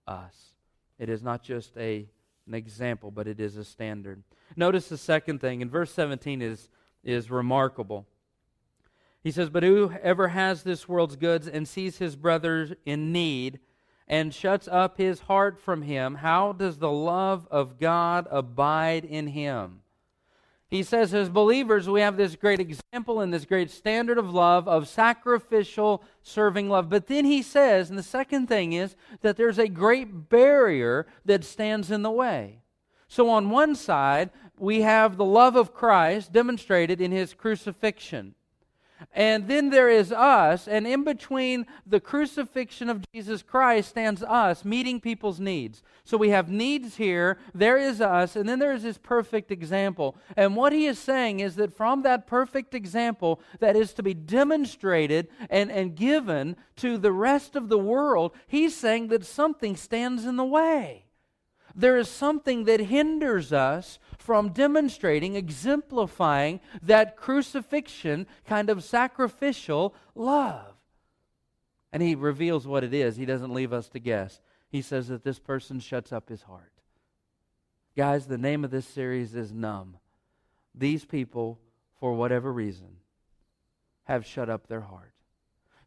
us. 0.06 0.54
It 0.98 1.08
is 1.08 1.22
not 1.22 1.42
just 1.42 1.76
a, 1.76 2.08
an 2.46 2.54
example, 2.54 3.10
but 3.10 3.28
it 3.28 3.40
is 3.40 3.56
a 3.56 3.64
standard. 3.64 4.22
Notice 4.56 4.88
the 4.88 4.96
second 4.96 5.40
thing 5.40 5.60
in 5.60 5.68
verse 5.68 5.92
17 5.92 6.40
is, 6.40 6.68
is 7.04 7.30
remarkable. 7.30 8.06
He 9.22 9.30
says, 9.30 9.50
But 9.50 9.62
whoever 9.62 10.28
has 10.28 10.62
this 10.62 10.88
world's 10.88 11.16
goods 11.16 11.46
and 11.46 11.68
sees 11.68 11.98
his 11.98 12.16
brother 12.16 12.76
in 12.86 13.12
need 13.12 13.60
and 14.08 14.34
shuts 14.34 14.66
up 14.66 14.96
his 14.96 15.20
heart 15.20 15.60
from 15.60 15.82
him, 15.82 16.16
how 16.16 16.52
does 16.52 16.78
the 16.78 16.90
love 16.90 17.46
of 17.50 17.78
God 17.78 18.26
abide 18.30 19.04
in 19.04 19.28
him? 19.28 19.82
He 20.70 20.82
says, 20.82 21.14
as 21.14 21.30
believers, 21.30 21.88
we 21.88 22.02
have 22.02 22.18
this 22.18 22.36
great 22.36 22.60
example 22.60 23.20
and 23.20 23.32
this 23.32 23.46
great 23.46 23.70
standard 23.70 24.18
of 24.18 24.34
love, 24.34 24.68
of 24.68 24.86
sacrificial, 24.86 26.02
serving 26.22 26.68
love. 26.68 26.90
But 26.90 27.06
then 27.06 27.24
he 27.24 27.40
says, 27.40 27.88
and 27.88 27.98
the 27.98 28.02
second 28.02 28.48
thing 28.48 28.74
is 28.74 28.94
that 29.22 29.38
there's 29.38 29.58
a 29.58 29.68
great 29.68 30.28
barrier 30.28 31.06
that 31.24 31.44
stands 31.44 31.90
in 31.90 32.02
the 32.02 32.10
way. 32.10 32.60
So, 33.10 33.30
on 33.30 33.48
one 33.48 33.74
side, 33.74 34.28
we 34.58 34.82
have 34.82 35.16
the 35.16 35.24
love 35.24 35.56
of 35.56 35.72
Christ 35.72 36.32
demonstrated 36.32 37.00
in 37.00 37.12
his 37.12 37.32
crucifixion. 37.32 38.34
And 39.12 39.48
then 39.48 39.70
there 39.70 39.88
is 39.88 40.12
us, 40.12 40.68
and 40.68 40.86
in 40.86 41.04
between 41.04 41.66
the 41.86 42.00
crucifixion 42.00 42.88
of 42.88 43.04
Jesus 43.12 43.42
Christ 43.42 43.90
stands 43.90 44.22
us 44.22 44.64
meeting 44.64 45.00
people's 45.00 45.40
needs. 45.40 45.82
So 46.04 46.16
we 46.16 46.30
have 46.30 46.50
needs 46.50 46.96
here, 46.96 47.38
there 47.54 47.76
is 47.76 48.00
us, 48.00 48.36
and 48.36 48.48
then 48.48 48.58
there 48.58 48.72
is 48.72 48.82
this 48.82 48.98
perfect 48.98 49.50
example. 49.50 50.16
And 50.36 50.56
what 50.56 50.72
he 50.72 50.86
is 50.86 50.98
saying 50.98 51.40
is 51.40 51.56
that 51.56 51.76
from 51.76 52.02
that 52.02 52.26
perfect 52.26 52.74
example 52.74 53.40
that 53.60 53.76
is 53.76 53.92
to 53.94 54.02
be 54.02 54.14
demonstrated 54.14 55.28
and, 55.50 55.70
and 55.70 55.94
given 55.94 56.56
to 56.76 56.98
the 56.98 57.12
rest 57.12 57.56
of 57.56 57.68
the 57.68 57.78
world, 57.78 58.34
he's 58.46 58.76
saying 58.76 59.08
that 59.08 59.24
something 59.24 59.76
stands 59.76 60.24
in 60.24 60.36
the 60.36 60.44
way. 60.44 61.07
There 61.78 61.96
is 61.96 62.08
something 62.08 62.64
that 62.64 62.80
hinders 62.80 63.52
us 63.52 64.00
from 64.18 64.48
demonstrating, 64.48 65.36
exemplifying 65.36 66.58
that 66.82 67.16
crucifixion 67.16 68.26
kind 68.44 68.68
of 68.68 68.82
sacrificial 68.82 69.94
love. 70.16 70.74
And 71.92 72.02
he 72.02 72.16
reveals 72.16 72.66
what 72.66 72.82
it 72.82 72.92
is. 72.92 73.14
He 73.14 73.24
doesn't 73.24 73.54
leave 73.54 73.72
us 73.72 73.88
to 73.90 74.00
guess. 74.00 74.40
He 74.68 74.82
says 74.82 75.06
that 75.06 75.22
this 75.22 75.38
person 75.38 75.78
shuts 75.78 76.12
up 76.12 76.28
his 76.28 76.42
heart. 76.42 76.72
Guys, 77.96 78.26
the 78.26 78.38
name 78.38 78.64
of 78.64 78.72
this 78.72 78.86
series 78.86 79.36
is 79.36 79.52
Numb. 79.52 79.98
These 80.74 81.04
people, 81.04 81.60
for 82.00 82.12
whatever 82.12 82.52
reason, 82.52 82.96
have 84.02 84.26
shut 84.26 84.50
up 84.50 84.66
their 84.66 84.80
heart. 84.80 85.12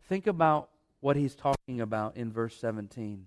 Think 0.08 0.26
about 0.26 0.70
what 1.02 1.18
he's 1.18 1.36
talking 1.36 1.82
about 1.82 2.16
in 2.16 2.32
verse 2.32 2.56
17. 2.56 3.26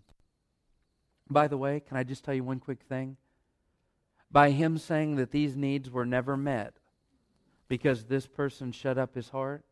By 1.28 1.48
the 1.48 1.58
way, 1.58 1.80
can 1.80 1.96
I 1.96 2.02
just 2.02 2.24
tell 2.24 2.34
you 2.34 2.44
one 2.44 2.60
quick 2.60 2.82
thing? 2.82 3.16
by 4.34 4.50
him 4.50 4.76
saying 4.78 5.14
that 5.14 5.30
these 5.30 5.56
needs 5.56 5.88
were 5.88 6.04
never 6.04 6.36
met 6.36 6.74
because 7.68 8.04
this 8.04 8.26
person 8.26 8.72
shut 8.72 8.98
up 8.98 9.14
his 9.14 9.28
heart, 9.28 9.64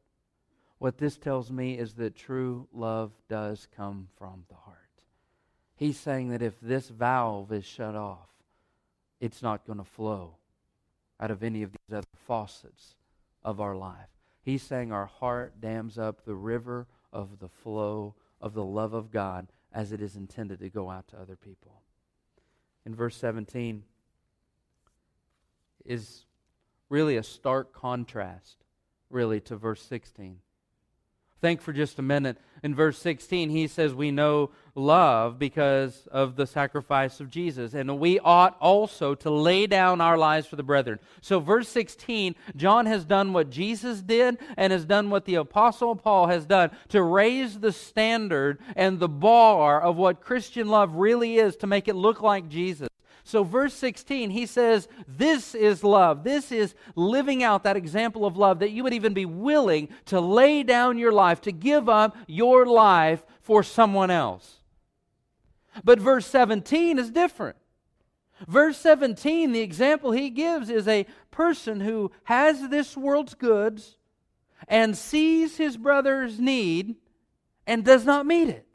what 0.79 0.99
this 0.99 1.19
tells 1.19 1.51
me 1.51 1.77
is 1.77 1.95
that 1.95 2.15
true 2.15 2.69
love 2.73 3.11
does 3.29 3.67
come 3.77 4.07
from 4.17 4.45
the 4.49 4.55
heart. 4.55 4.79
He's 5.75 5.99
saying 5.99 6.31
that 6.31 6.43
if 6.43 6.61
this 6.61 6.89
valve 6.89 7.51
is 7.51 7.65
shut 7.65 7.97
off, 7.97 8.29
it's 9.21 9.43
not 9.43 9.67
going 9.67 9.79
to 9.79 9.85
flow 9.85 10.37
out 11.19 11.33
of 11.33 11.43
any 11.43 11.65
of 11.65 11.73
these 11.73 11.97
other 11.97 12.07
faucets 12.25 12.95
of 13.43 13.61
our 13.61 13.75
life. 13.75 14.11
He's 14.45 14.63
saying 14.63 14.93
our 14.93 15.07
heart 15.07 15.61
dams 15.61 15.99
up 15.99 16.25
the 16.25 16.37
river 16.37 16.87
of 17.13 17.41
the 17.41 17.49
flow 17.49 18.15
of 18.41 18.55
the 18.55 18.65
love 18.65 18.95
of 18.95 19.11
God 19.11 19.49
as 19.75 19.93
it 19.93 20.01
is 20.01 20.17
intended 20.17 20.61
to 20.61 20.69
go 20.69 20.91
out 20.91 21.09
to 21.09 21.19
other 21.19 21.37
people. 21.37 21.83
In 22.85 22.95
verse 22.95 23.17
17, 23.17 23.85
is 25.85 26.25
really 26.89 27.17
a 27.17 27.23
stark 27.23 27.73
contrast, 27.73 28.65
really, 29.11 29.41
to 29.41 29.57
verse 29.57 29.83
16. 29.83 30.39
Think 31.43 31.61
for 31.61 31.73
just 31.73 31.99
a 31.99 32.03
minute. 32.03 32.39
In 32.63 32.73
verse 32.73 32.97
16, 33.01 33.51
he 33.51 33.67
says, 33.67 33.93
We 33.93 34.13
know 34.13 34.51
love 34.77 35.41
because 35.41 36.07
of 36.13 36.37
the 36.37 36.47
sacrifice 36.47 37.19
of 37.19 37.31
Jesus, 37.31 37.75
and 37.75 37.99
we 37.99 38.21
ought 38.21 38.57
also 38.61 39.17
to 39.17 39.29
lay 39.29 39.67
down 39.67 40.01
our 40.01 40.17
lives 40.17 40.47
for 40.47 40.55
the 40.55 40.63
brethren. 40.63 41.01
So, 41.21 41.41
verse 41.41 41.69
16, 41.69 42.37
John 42.55 42.87
has 42.87 43.05
done 43.05 43.33
what 43.33 43.51
Jesus 43.51 44.03
did 44.03 44.39
and 44.57 44.73
has 44.73 44.85
done 44.85 45.11
what 45.11 45.25
the 45.25 45.35
Apostle 45.35 45.97
Paul 45.97 46.29
has 46.29 46.47
done 46.47 46.71
to 46.91 47.03
raise 47.03 47.59
the 47.59 47.73
standard 47.73 48.61
and 48.77 49.01
the 49.01 49.09
bar 49.09 49.83
of 49.83 49.97
what 49.97 50.21
Christian 50.21 50.69
love 50.69 50.95
really 50.95 51.39
is 51.39 51.57
to 51.57 51.67
make 51.67 51.89
it 51.89 51.97
look 51.97 52.23
like 52.23 52.49
Jesus. 52.49 52.87
So, 53.25 53.45
verse 53.45 53.75
16, 53.75 54.31
he 54.31 54.47
says, 54.47 54.89
This 55.07 55.55
is 55.55 55.85
love. 55.85 56.25
This 56.25 56.51
is 56.51 56.75
living 56.97 57.43
out 57.43 57.63
that 57.63 57.77
example 57.77 58.27
of 58.27 58.37
love 58.37 58.59
that 58.59 58.73
you 58.73 58.83
would 58.83 58.95
even 58.95 59.15
be 59.15 59.27
willing 59.27 59.89
to 60.07 60.21
lay 60.21 60.63
down 60.63 60.99
your 60.99 61.13
life, 61.13 61.41
to 61.43 61.53
give 61.53 61.89
up 61.89 62.17
your 62.27 62.67
life 62.67 63.23
for 63.41 63.63
someone 63.63 64.11
else. 64.11 64.59
But 65.85 66.01
verse 66.01 66.27
17 66.27 66.99
is 66.99 67.11
different. 67.11 67.57
Verse 68.49 68.77
17, 68.79 69.53
the 69.53 69.61
example 69.61 70.11
he 70.11 70.29
gives 70.29 70.69
is 70.69 70.89
a 70.89 71.07
person 71.31 71.81
who 71.81 72.11
has 72.25 72.69
this 72.69 72.97
world's 72.97 73.35
goods 73.35 73.97
and 74.67 74.97
sees 74.97 75.57
his 75.57 75.77
brother's 75.77 76.41
need 76.41 76.97
and 77.67 77.85
does 77.85 78.05
not 78.05 78.27
meet 78.27 78.49
it. 78.49 78.67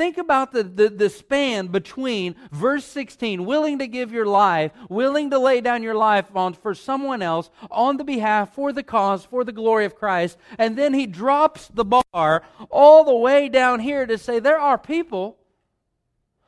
Think 0.00 0.16
about 0.16 0.52
the, 0.52 0.62
the, 0.62 0.88
the, 0.88 1.10
span 1.10 1.66
between 1.66 2.34
verse 2.50 2.86
16, 2.86 3.44
willing 3.44 3.80
to 3.80 3.86
give 3.86 4.12
your 4.12 4.24
life, 4.24 4.72
willing 4.88 5.28
to 5.28 5.38
lay 5.38 5.60
down 5.60 5.82
your 5.82 5.94
life 5.94 6.34
on, 6.34 6.54
for 6.54 6.74
someone 6.74 7.20
else, 7.20 7.50
on 7.70 7.98
the 7.98 8.04
behalf, 8.04 8.54
for 8.54 8.72
the 8.72 8.82
cause, 8.82 9.26
for 9.26 9.44
the 9.44 9.52
glory 9.52 9.84
of 9.84 9.94
Christ. 9.94 10.38
And 10.56 10.74
then 10.78 10.94
he 10.94 11.06
drops 11.06 11.68
the 11.68 11.84
bar 11.84 12.42
all 12.70 13.04
the 13.04 13.14
way 13.14 13.50
down 13.50 13.80
here 13.80 14.06
to 14.06 14.16
say 14.16 14.38
there 14.38 14.58
are 14.58 14.78
people 14.78 15.36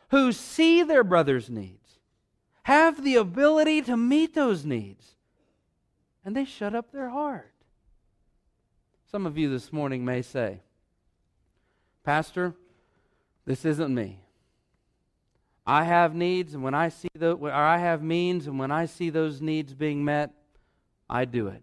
who 0.09 0.33
see 0.33 0.83
their 0.83 1.05
brother's 1.05 1.51
needs, 1.51 1.99
have 2.63 3.05
the 3.05 3.17
ability 3.17 3.83
to 3.83 3.99
meet 3.99 4.33
those 4.33 4.65
needs, 4.65 5.15
and 6.25 6.35
they 6.35 6.47
shut 6.47 6.75
up 6.75 6.91
their 6.91 7.11
heart. 7.11 7.53
Some 9.11 9.27
of 9.27 9.37
you 9.37 9.51
this 9.51 9.71
morning 9.75 10.07
may 10.07 10.23
say, 10.23 10.61
Pastor, 12.03 12.55
this 13.45 13.65
isn't 13.65 13.95
me. 13.95 14.21
I 15.67 15.85
have 15.85 16.15
needs, 16.15 16.55
and 16.55 16.63
when 16.63 16.75
I 16.75 16.89
see 16.89 17.09
the, 17.15 17.33
or 17.33 17.53
I 17.53 17.79
have 17.79 18.03
means, 18.03 18.47
and 18.47 18.59
when 18.59 18.71
I 18.71 18.87
see 18.87 19.11
those 19.11 19.41
needs 19.41 19.75
being 19.75 20.05
met, 20.05 20.33
I 21.09 21.25
do 21.25 21.47
it. 21.49 21.63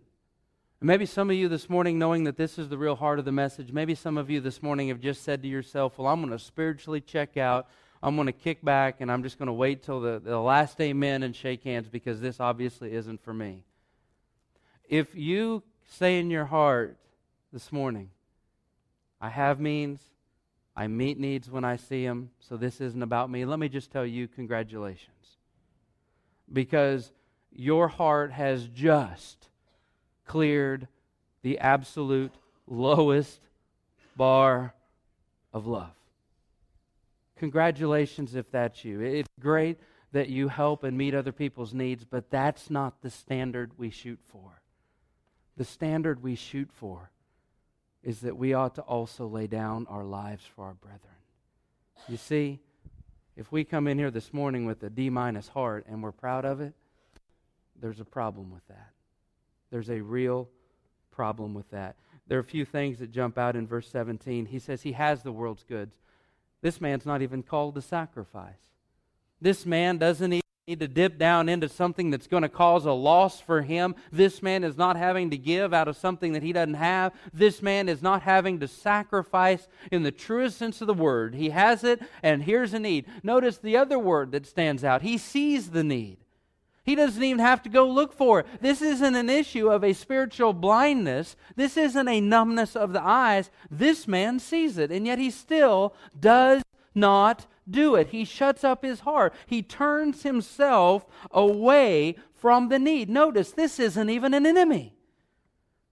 And 0.80 0.88
maybe 0.88 1.06
some 1.06 1.30
of 1.30 1.36
you 1.36 1.50
this 1.50 1.70
morning, 1.70 2.00
knowing 2.00 2.24
that 2.24 2.38
this 2.38 2.58
is 2.58 2.70
the 2.70 2.78
real 2.78 2.96
heart 2.96 3.20
of 3.20 3.26
the 3.26 3.34
message, 3.34 3.74
maybe 3.74 3.96
some 3.96 4.18
of 4.18 4.30
you 4.30 4.40
this 4.40 4.64
morning 4.64 4.88
have 4.88 5.02
just 5.02 5.24
said 5.24 5.42
to 5.42 5.50
yourself, 5.50 5.98
Well, 5.98 6.08
I'm 6.08 6.22
going 6.22 6.32
to 6.32 6.40
spiritually 6.44 7.02
check 7.02 7.36
out. 7.36 7.68
I'm 8.02 8.16
going 8.16 8.28
to 8.28 8.34
kick 8.34 8.64
back, 8.64 9.02
and 9.02 9.12
I'm 9.12 9.24
just 9.24 9.38
going 9.38 9.48
to 9.48 9.54
wait 9.54 9.84
till 9.84 10.00
the, 10.00 10.22
the 10.24 10.40
last 10.40 10.80
amen 10.80 11.24
and 11.24 11.36
shake 11.36 11.66
hands 11.66 11.90
because 11.90 12.22
this 12.22 12.40
obviously 12.40 12.94
isn't 12.94 13.22
for 13.22 13.34
me. 13.34 13.64
If 14.88 15.14
you 15.16 15.64
say 15.90 16.18
in 16.18 16.32
your 16.32 16.46
heart 16.46 16.98
this 17.52 17.74
morning, 17.74 18.12
I 19.20 19.28
have 19.28 19.60
means, 19.60 20.00
I 20.80 20.88
meet 20.88 21.20
needs 21.20 21.52
when 21.52 21.66
I 21.66 21.76
see 21.76 22.06
them, 22.06 22.30
so 22.40 22.56
this 22.56 22.80
isn't 22.80 23.04
about 23.04 23.30
me. 23.30 23.44
Let 23.44 23.60
me 23.60 23.68
just 23.68 23.92
tell 23.92 24.06
you, 24.06 24.30
congratulations. 24.30 25.36
Because 26.54 27.12
your 27.52 27.90
heart 27.90 28.32
has 28.32 28.66
just 28.66 29.50
cleared 30.26 30.88
the 31.42 31.60
absolute 31.60 32.32
lowest 32.66 33.42
bar 34.16 34.74
of 35.52 35.68
love. 35.68 35.92
Congratulations 37.36 38.34
if 38.34 38.50
that's 38.50 38.86
you. 38.86 39.02
It's 39.02 39.28
great 39.38 39.80
that 40.14 40.30
you 40.30 40.48
help 40.48 40.86
and 40.86 40.98
meet 40.98 41.14
other 41.14 41.34
people's 41.34 41.74
needs, 41.74 42.06
but 42.06 42.32
that's 42.32 42.70
not 42.70 43.02
the 43.02 43.10
standard 43.10 43.74
we 43.78 43.90
shoot 43.90 44.20
for. 44.32 44.62
The 45.58 45.66
standard 45.66 46.24
we 46.24 46.36
shoot 46.36 46.70
for 46.72 47.12
is 48.04 48.22
that 48.22 48.38
we 48.38 48.54
ought 48.54 48.76
to 48.76 48.82
also 48.82 49.28
lay 49.28 49.48
down 49.48 49.86
our 49.90 50.04
lives 50.04 50.44
for 50.56 50.66
our 50.66 50.74
brethren. 50.74 51.02
You 52.08 52.18
see, 52.18 52.60
if 53.36 53.52
we 53.52 53.64
come 53.64 53.88
in 53.88 53.98
here 53.98 54.12
this 54.12 54.34
morning 54.34 54.66
with 54.66 54.82
a 54.84 54.90
D 54.90 55.10
minus 55.10 55.50
heart 55.50 55.86
and 55.88 56.02
we're 56.02 56.12
proud 56.12 56.46
of 56.46 56.62
it, 56.62 56.74
there's 57.80 58.00
a 58.00 58.06
problem 58.06 58.52
with 58.52 58.68
that. 58.68 58.92
There's 59.72 59.90
a 59.90 60.02
real 60.02 60.50
problem 61.12 61.54
with 61.54 61.70
that. 61.72 61.96
There 62.28 62.38
are 62.38 62.42
a 62.42 62.46
few 62.46 62.66
things 62.66 63.00
that 63.00 63.12
jump 63.12 63.38
out 63.38 63.56
in 63.56 63.68
verse 63.68 63.90
17. 63.90 64.46
He 64.46 64.60
says 64.60 64.82
he 64.82 64.92
has 64.94 65.24
the 65.24 65.32
world's 65.32 65.64
goods. 65.64 65.96
This 66.62 66.80
man's 66.82 67.06
not 67.06 67.22
even 67.22 67.44
called 67.44 67.76
to 67.76 67.82
sacrifice. 67.82 68.68
This 69.42 69.66
man 69.66 69.98
doesn't 69.98 70.34
even 70.34 70.42
need 70.70 70.80
to 70.80 70.88
dip 70.88 71.18
down 71.18 71.50
into 71.50 71.68
something 71.68 72.12
that's 72.12 72.28
going 72.28 72.44
to 72.44 72.50
cause 72.50 72.86
a 72.86 72.92
loss 72.92 73.42
for 73.42 73.64
him. 73.64 73.96
This 74.12 74.44
man 74.44 74.64
is 74.64 74.78
not 74.78 74.96
having 74.96 75.32
to 75.32 75.38
give 75.38 75.74
out 75.74 75.88
of 75.88 75.98
something 75.98 76.34
that 76.34 76.44
he 76.44 76.54
doesn't 76.54 76.76
have. 76.76 77.12
This 77.34 77.64
man 77.64 77.90
is 77.90 78.04
not 78.04 78.22
having 78.22 78.60
to 78.60 78.68
sacrifice 78.68 79.68
in 79.92 80.04
the 80.04 80.12
truest 80.12 80.60
sense 80.60 80.80
of 80.80 80.88
the 80.88 80.94
word. 80.94 81.34
He 81.34 81.50
has 81.50 81.84
it, 81.84 82.00
and 82.22 82.44
here's 82.44 82.76
a 82.76 82.80
need. 82.80 83.06
Notice 83.24 83.58
the 83.58 83.78
other 83.78 83.98
word 83.98 84.32
that 84.32 84.46
stands 84.46 84.84
out. 84.84 85.02
He 85.02 85.18
sees 85.18 85.72
the 85.72 85.84
need. 85.84 86.18
He 86.84 86.94
doesn't 86.94 87.24
even 87.24 87.40
have 87.40 87.64
to 87.64 87.70
go 87.70 87.88
look 87.88 88.14
for 88.14 88.42
it. 88.42 88.48
This 88.62 88.84
isn't 88.84 89.16
an 89.16 89.30
issue 89.30 89.72
of 89.72 89.84
a 89.84 89.94
spiritual 89.94 90.54
blindness. 90.54 91.36
This 91.56 91.78
isn't 91.78 92.08
a 92.08 92.22
numbness 92.22 92.76
of 92.76 92.94
the 92.94 93.02
eyes. 93.02 93.50
This 93.72 94.08
man 94.08 94.38
sees 94.38 94.78
it, 94.78 94.92
and 94.92 95.08
yet 95.08 95.18
he 95.18 95.32
still 95.32 95.96
does 96.20 96.62
not 96.94 97.48
do 97.70 97.96
it. 97.96 98.10
He 98.10 98.26
shuts 98.26 98.64
up 98.64 98.84
his 98.84 99.02
heart. 99.02 99.34
He 99.46 99.62
turns 99.62 100.24
himself 100.24 101.06
away 101.32 102.16
from 102.34 102.70
the 102.70 102.80
need. 102.80 103.10
Notice, 103.10 103.52
this 103.52 103.80
isn't 103.80 104.10
even 104.10 104.34
an 104.34 104.46
enemy. 104.46 104.96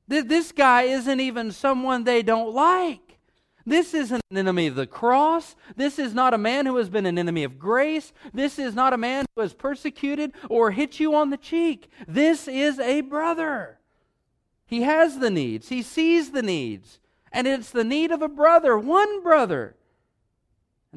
This 0.08 0.52
guy 0.52 0.84
isn't 0.84 1.20
even 1.20 1.52
someone 1.52 2.04
they 2.04 2.24
don't 2.24 2.54
like. 2.54 3.20
This 3.66 3.94
isn't 3.94 4.22
an 4.32 4.38
enemy 4.38 4.68
of 4.68 4.76
the 4.76 4.88
cross. 4.88 5.58
This 5.76 6.00
is 6.00 6.14
not 6.14 6.34
a 6.34 6.38
man 6.38 6.66
who 6.66 6.78
has 6.78 6.90
been 6.90 7.06
an 7.06 7.20
enemy 7.20 7.44
of 7.44 7.60
grace. 7.60 8.14
This 8.34 8.58
is 8.58 8.74
not 8.74 8.94
a 8.94 8.98
man 8.98 9.26
who 9.36 9.42
has 9.42 9.54
persecuted 9.54 10.32
or 10.50 10.72
hit 10.72 11.02
you 11.02 11.14
on 11.14 11.32
the 11.32 11.38
cheek. 11.38 11.90
This 12.08 12.48
is 12.48 12.80
a 12.80 13.02
brother. 13.02 13.80
He 14.66 14.84
has 14.84 15.20
the 15.20 15.30
needs, 15.30 15.70
he 15.70 15.82
sees 15.82 16.32
the 16.32 16.42
needs, 16.42 17.00
and 17.32 17.48
it's 17.48 17.70
the 17.70 17.84
need 17.84 18.12
of 18.12 18.22
a 18.22 18.30
brother, 18.30 18.78
one 18.78 19.22
brother. 19.22 19.76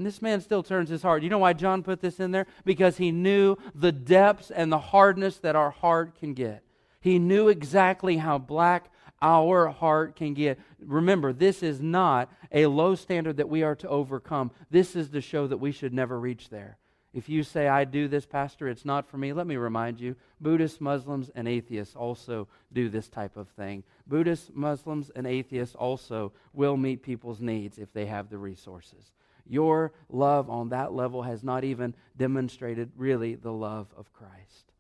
And 0.01 0.07
this 0.07 0.23
man 0.23 0.41
still 0.41 0.63
turns 0.63 0.89
his 0.89 1.03
heart. 1.03 1.23
You 1.23 1.29
know 1.29 1.37
why 1.37 1.53
John 1.53 1.83
put 1.83 2.01
this 2.01 2.21
in 2.21 2.31
there? 2.31 2.47
Because 2.65 2.97
he 2.97 3.13
knew 3.13 3.57
the 3.75 3.93
depths 3.93 4.51
and 4.51 4.73
the 4.73 4.79
hardness 4.79 5.37
that 5.41 5.57
our 5.57 5.71
heart 5.71 6.19
can 6.19 6.33
get. 6.33 6.65
He 7.03 7.19
knew 7.19 7.49
exactly 7.49 8.17
how 8.17 8.39
black 8.39 8.91
our 9.21 9.69
heart 9.69 10.17
can 10.17 10.33
get. 10.33 10.59
Remember, 10.79 11.35
this 11.35 11.63
is 11.63 11.83
not 11.83 12.33
a 12.51 12.65
low 12.65 12.95
standard 12.95 13.37
that 13.37 13.51
we 13.51 13.63
are 13.63 13.75
to 13.75 13.89
overcome. 13.91 14.53
This 14.71 14.97
is 14.97 15.11
to 15.11 15.21
show 15.21 15.47
that 15.47 15.59
we 15.59 15.71
should 15.71 15.93
never 15.93 16.19
reach 16.19 16.49
there. 16.49 16.79
If 17.13 17.29
you 17.29 17.43
say, 17.43 17.69
I 17.69 17.85
do 17.85 18.09
this, 18.09 18.25
Pastor, 18.25 18.69
it's 18.69 18.87
not 18.87 19.07
for 19.07 19.19
me, 19.19 19.35
let 19.35 19.47
me 19.47 19.57
remind 19.57 20.01
you 20.01 20.17
Buddhists, 20.41 20.81
Muslims, 20.81 21.31
and 21.35 21.47
atheists 21.47 21.95
also 21.95 22.49
do 22.73 22.89
this 22.89 23.11
type 23.11 23.37
of 23.37 23.51
thing. 23.51 23.85
Buddhists, 24.07 24.51
Muslims, 24.55 25.11
and 25.15 25.27
atheists 25.27 25.75
also 25.75 26.33
will 26.55 26.79
meet 26.79 27.03
people's 27.03 27.43
needs 27.43 27.77
if 27.77 27.93
they 27.93 28.07
have 28.07 28.31
the 28.31 28.39
resources. 28.39 29.13
Your 29.51 29.93
love 30.09 30.49
on 30.49 30.69
that 30.69 30.93
level 30.93 31.23
has 31.23 31.43
not 31.43 31.65
even 31.65 31.93
demonstrated 32.17 32.93
really 32.97 33.35
the 33.35 33.53
love 33.53 33.89
of 33.97 34.13
Christ. 34.13 34.73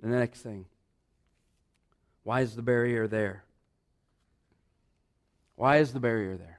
The 0.00 0.08
next 0.08 0.40
thing 0.42 0.66
why 2.24 2.40
is 2.40 2.56
the 2.56 2.62
barrier 2.62 3.06
there? 3.06 3.44
Why 5.54 5.76
is 5.76 5.92
the 5.92 6.00
barrier 6.00 6.36
there? 6.36 6.58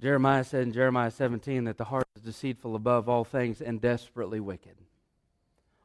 Jeremiah 0.00 0.44
said 0.44 0.62
in 0.62 0.72
Jeremiah 0.72 1.10
17 1.10 1.64
that 1.64 1.76
the 1.76 1.84
heart 1.84 2.08
is 2.16 2.22
deceitful 2.22 2.74
above 2.74 3.10
all 3.10 3.24
things 3.24 3.60
and 3.60 3.78
desperately 3.78 4.40
wicked. 4.40 4.76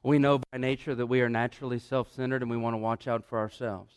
We 0.01 0.17
know 0.17 0.39
by 0.51 0.57
nature 0.57 0.95
that 0.95 1.07
we 1.07 1.19
are 1.21 1.29
naturally 1.29 1.79
self 1.79 2.13
centered 2.13 2.41
and 2.41 2.49
we 2.49 2.57
want 2.57 2.73
to 2.73 2.77
watch 2.77 3.05
out 3.05 3.25
for 3.25 3.37
ourselves. 3.37 3.95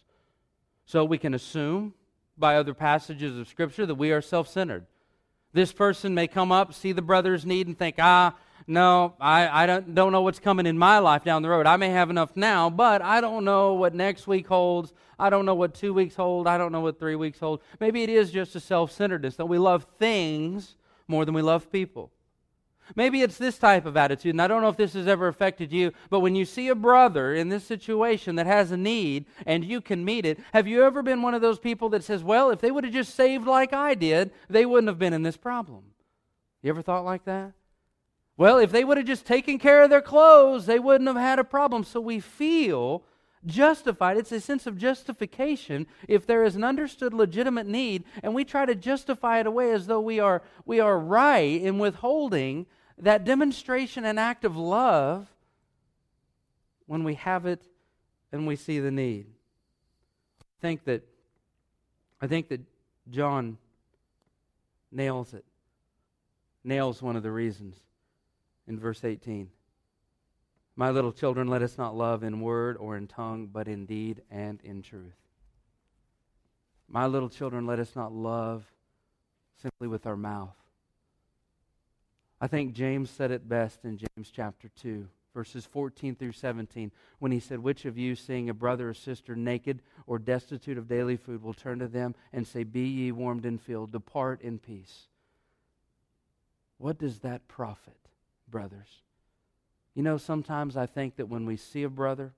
So 0.85 1.05
we 1.05 1.19
can 1.19 1.33
assume 1.33 1.95
by 2.37 2.57
other 2.57 2.75
passages 2.75 3.39
of 3.39 3.49
Scripture 3.49 3.87
that 3.87 3.95
we 3.95 4.13
are 4.13 4.21
self 4.21 4.49
centered. 4.49 4.87
This 5.53 5.73
person 5.73 6.15
may 6.15 6.27
come 6.27 6.51
up, 6.51 6.75
see 6.75 6.93
the 6.93 7.03
brother's 7.03 7.47
need, 7.47 7.69
and 7.69 7.79
think, 7.79 7.97
ah, 8.01 8.35
no, 8.67 9.15
I, 9.21 9.63
I 9.65 9.67
don't, 9.67 9.95
don't 9.95 10.11
know 10.11 10.23
what's 10.23 10.41
coming 10.41 10.67
in 10.67 10.79
my 10.79 10.99
life 10.99 11.23
down 11.23 11.43
the 11.43 11.49
road. 11.49 11.67
I 11.67 11.77
may 11.77 11.91
have 11.91 12.11
enough 12.11 12.35
now, 12.35 12.71
but 12.71 13.03
I 13.03 13.21
don't 13.21 13.45
know 13.45 13.75
what 13.75 13.95
next 13.95 14.27
week 14.27 14.47
holds. 14.49 14.93
I 15.19 15.31
don't 15.31 15.45
know 15.45 15.55
what 15.55 15.75
two 15.75 15.93
weeks 15.93 16.17
hold. 16.17 16.49
I 16.49 16.59
don't 16.59 16.73
know 16.73 16.81
what 16.81 16.99
three 16.99 17.15
weeks 17.15 17.39
hold. 17.39 17.61
Maybe 17.79 18.03
it 18.03 18.09
is 18.09 18.31
just 18.31 18.57
a 18.57 18.61
self 18.61 18.91
centeredness 18.91 19.37
that 19.37 19.47
we 19.47 19.59
love 19.59 19.87
things 19.99 20.77
more 21.07 21.25
than 21.25 21.35
we 21.35 21.43
love 21.43 21.71
people. 21.71 22.11
Maybe 22.97 23.23
it's 23.23 23.39
this 23.39 23.59
type 23.59 23.87
of 23.87 23.97
attitude, 23.97 24.35
and 24.35 24.43
I 24.43 24.47
don't 24.47 24.63
know 24.63 24.69
if 24.69 24.77
this 24.77 24.93
has 24.95 25.07
ever 25.07 25.29
affected 25.29 25.73
you, 25.73 25.93
but 26.11 26.21
when 26.21 26.35
you 26.35 26.45
see 26.45 26.69
a 26.69 26.75
brother 26.75 27.35
in 27.35 27.49
this 27.49 27.65
situation 27.65 28.37
that 28.37 28.47
has 28.47 28.71
a 28.71 28.77
need 28.77 29.27
and 29.47 29.65
you 29.65 29.81
can 29.81 30.05
meet 30.05 30.27
it, 30.27 30.39
have 30.53 30.67
you 30.67 30.85
ever 30.85 31.03
been 31.03 31.23
one 31.23 31.35
of 31.35 31.41
those 31.43 31.59
people 31.59 31.89
that 31.91 32.05
says, 32.05 32.23
well, 32.23 32.51
if 32.51 32.61
they 32.61 32.71
would 32.71 32.85
have 32.85 32.93
just 32.93 33.15
saved 33.15 33.47
like 33.47 33.73
I 33.73 33.95
did, 33.95 34.33
they 34.49 34.67
wouldn't 34.67 34.89
have 34.89 34.99
been 34.99 35.15
in 35.15 35.23
this 35.23 35.37
problem? 35.37 35.85
You 36.63 36.71
ever 36.71 36.83
thought 36.83 37.05
like 37.05 37.25
that? 37.25 37.53
Well, 38.37 38.59
if 38.59 38.73
they 38.73 38.85
would 38.85 38.97
have 38.97 39.07
just 39.07 39.27
taken 39.27 39.59
care 39.59 39.83
of 39.83 39.91
their 39.91 40.03
clothes, 40.03 40.67
they 40.67 40.79
wouldn't 40.79 41.09
have 41.09 41.17
had 41.17 41.39
a 41.39 41.45
problem. 41.45 41.85
So 41.85 42.01
we 42.01 42.21
feel 42.21 43.05
justified. 43.47 44.17
It's 44.17 44.33
a 44.33 44.41
sense 44.41 44.67
of 44.67 44.79
justification 44.79 45.87
if 46.09 46.27
there 46.27 46.45
is 46.45 46.57
an 46.57 46.65
understood 46.65 47.15
legitimate 47.15 47.67
need, 47.67 48.05
and 48.23 48.35
we 48.35 48.45
try 48.45 48.67
to 48.67 48.75
justify 48.75 49.41
it 49.41 49.47
away 49.47 49.73
as 49.73 49.87
though 49.87 50.01
we 50.01 50.21
are, 50.21 50.43
we 50.65 50.81
are 50.81 50.99
right 50.99 51.61
in 51.61 51.79
withholding 51.79 52.67
that 52.99 53.25
demonstration 53.25 54.05
and 54.05 54.19
act 54.19 54.45
of 54.45 54.57
love 54.57 55.29
when 56.87 57.05
we 57.05 57.15
have 57.15 57.47
it 57.47 57.63
and 58.33 58.47
we 58.47 58.57
see 58.57 58.79
the 58.79 58.91
need. 58.91 59.27
I 60.41 60.61
think 60.61 60.85
that 60.85 61.03
I 62.21 62.27
think 62.27 62.49
that 62.49 62.63
John 63.11 63.59
nails 64.91 65.35
it. 65.35 65.45
Nails 66.63 67.03
one 67.03 67.17
of 67.17 67.23
the 67.23 67.31
reasons 67.31 67.77
in 68.67 68.79
verse 68.79 69.05
18. 69.05 69.51
My 70.77 70.91
little 70.91 71.13
children, 71.13 71.49
let 71.49 71.63
us 71.63 71.79
not 71.79 71.97
love 71.97 72.23
in 72.23 72.41
word 72.41 72.77
or 72.79 72.97
in 72.97 73.07
tongue, 73.07 73.49
but 73.53 73.69
in 73.69 73.87
deed 73.87 74.23
and 74.31 74.61
in 74.63 74.83
truth. 74.83 75.17
My 76.89 77.07
little 77.07 77.29
children, 77.29 77.67
let 77.67 77.79
us 77.79 77.95
not 77.95 78.13
love 78.13 78.65
simply 79.63 79.89
with 79.89 80.07
our 80.07 80.17
mouth. 80.17 80.57
I 82.41 82.47
think 82.49 82.75
James 82.75 83.09
said 83.09 83.31
it 83.31 83.49
best 83.49 83.85
in 83.85 83.99
James 83.99 84.31
chapter 84.31 84.69
2, 84.81 85.09
verses 85.33 85.65
14 85.65 86.17
through 86.17 86.33
17, 86.33 86.91
when 87.21 87.33
he 87.33 87.41
said, 87.41 87.61
Which 87.61 87.85
of 87.85 87.97
you, 87.97 88.17
seeing 88.17 88.51
a 88.51 88.55
brother 88.55 88.91
or 88.91 88.95
sister 88.95 89.37
naked 89.37 89.81
or 90.07 90.19
destitute 90.19 90.77
of 90.77 90.89
daily 90.89 91.17
food, 91.17 91.43
will 91.43 91.55
turn 91.55 91.79
to 91.79 91.89
them 91.89 92.15
and 92.33 92.47
say, 92.47 92.65
Be 92.65 92.87
ye 92.87 93.13
warmed 93.13 93.47
and 93.47 93.61
filled, 93.61 93.93
depart 93.93 94.43
in 94.43 94.59
peace? 94.59 95.07
What 96.79 96.99
does 96.99 97.21
that 97.21 97.47
profit? 97.49 97.95
brothers. 98.55 99.03
You 99.95 100.03
know, 100.03 100.17
sometimes 100.17 100.77
I 100.77 100.87
think 100.87 101.17
that 101.17 101.29
when 101.29 101.47
we 101.47 101.57
see 101.57 101.83
a 101.85 101.89
brother, 101.89 102.33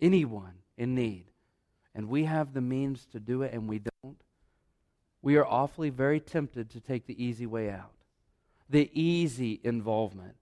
anyone 0.00 0.54
in 0.76 0.94
need, 0.94 1.26
and 1.94 2.08
we 2.08 2.24
have 2.24 2.52
the 2.52 2.60
means 2.60 3.06
to 3.12 3.20
do 3.20 3.42
it 3.42 3.52
and 3.52 3.68
we 3.68 3.80
don't, 3.80 4.20
we 5.22 5.36
are 5.36 5.46
awfully 5.46 5.90
very 5.90 6.20
tempted 6.20 6.70
to 6.70 6.80
take 6.80 7.06
the 7.06 7.24
easy 7.24 7.46
way 7.46 7.70
out, 7.70 7.92
the 8.68 8.90
easy 8.92 9.60
involvement. 9.64 10.34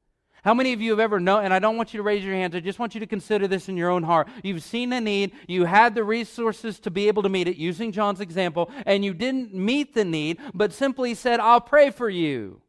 How 0.42 0.54
many 0.54 0.72
of 0.72 0.80
you 0.80 0.90
have 0.90 0.98
ever 0.98 1.20
known, 1.20 1.44
and 1.44 1.54
I 1.54 1.60
don't 1.60 1.76
want 1.76 1.94
you 1.94 1.98
to 1.98 2.02
raise 2.02 2.24
your 2.24 2.34
hands, 2.34 2.56
I 2.56 2.60
just 2.60 2.80
want 2.80 2.94
you 2.94 3.00
to 3.00 3.06
consider 3.06 3.46
this 3.46 3.68
in 3.68 3.76
your 3.76 3.90
own 3.90 4.02
heart. 4.02 4.28
You've 4.42 4.64
seen 4.64 4.92
a 4.92 5.00
need, 5.00 5.32
you 5.46 5.66
had 5.66 5.94
the 5.94 6.02
resources 6.02 6.80
to 6.80 6.90
be 6.90 7.06
able 7.06 7.22
to 7.22 7.28
meet 7.28 7.46
it, 7.46 7.56
using 7.56 7.92
John's 7.92 8.20
example, 8.20 8.68
and 8.84 9.04
you 9.04 9.14
didn't 9.14 9.54
meet 9.54 9.94
the 9.94 10.04
need, 10.04 10.38
but 10.52 10.72
simply 10.72 11.14
said, 11.14 11.38
I'll 11.38 11.60
pray 11.60 11.90
for 11.90 12.10
you. 12.10 12.61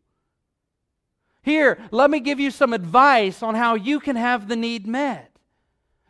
Here, 1.44 1.78
let 1.92 2.10
me 2.10 2.20
give 2.20 2.40
you 2.40 2.50
some 2.50 2.74
advice 2.74 3.44
on 3.44 3.56
how 3.56 3.76
you 3.76 4.00
can 4.00 4.16
have 4.16 4.48
the 4.48 4.56
need 4.56 4.88
met. 4.88 5.30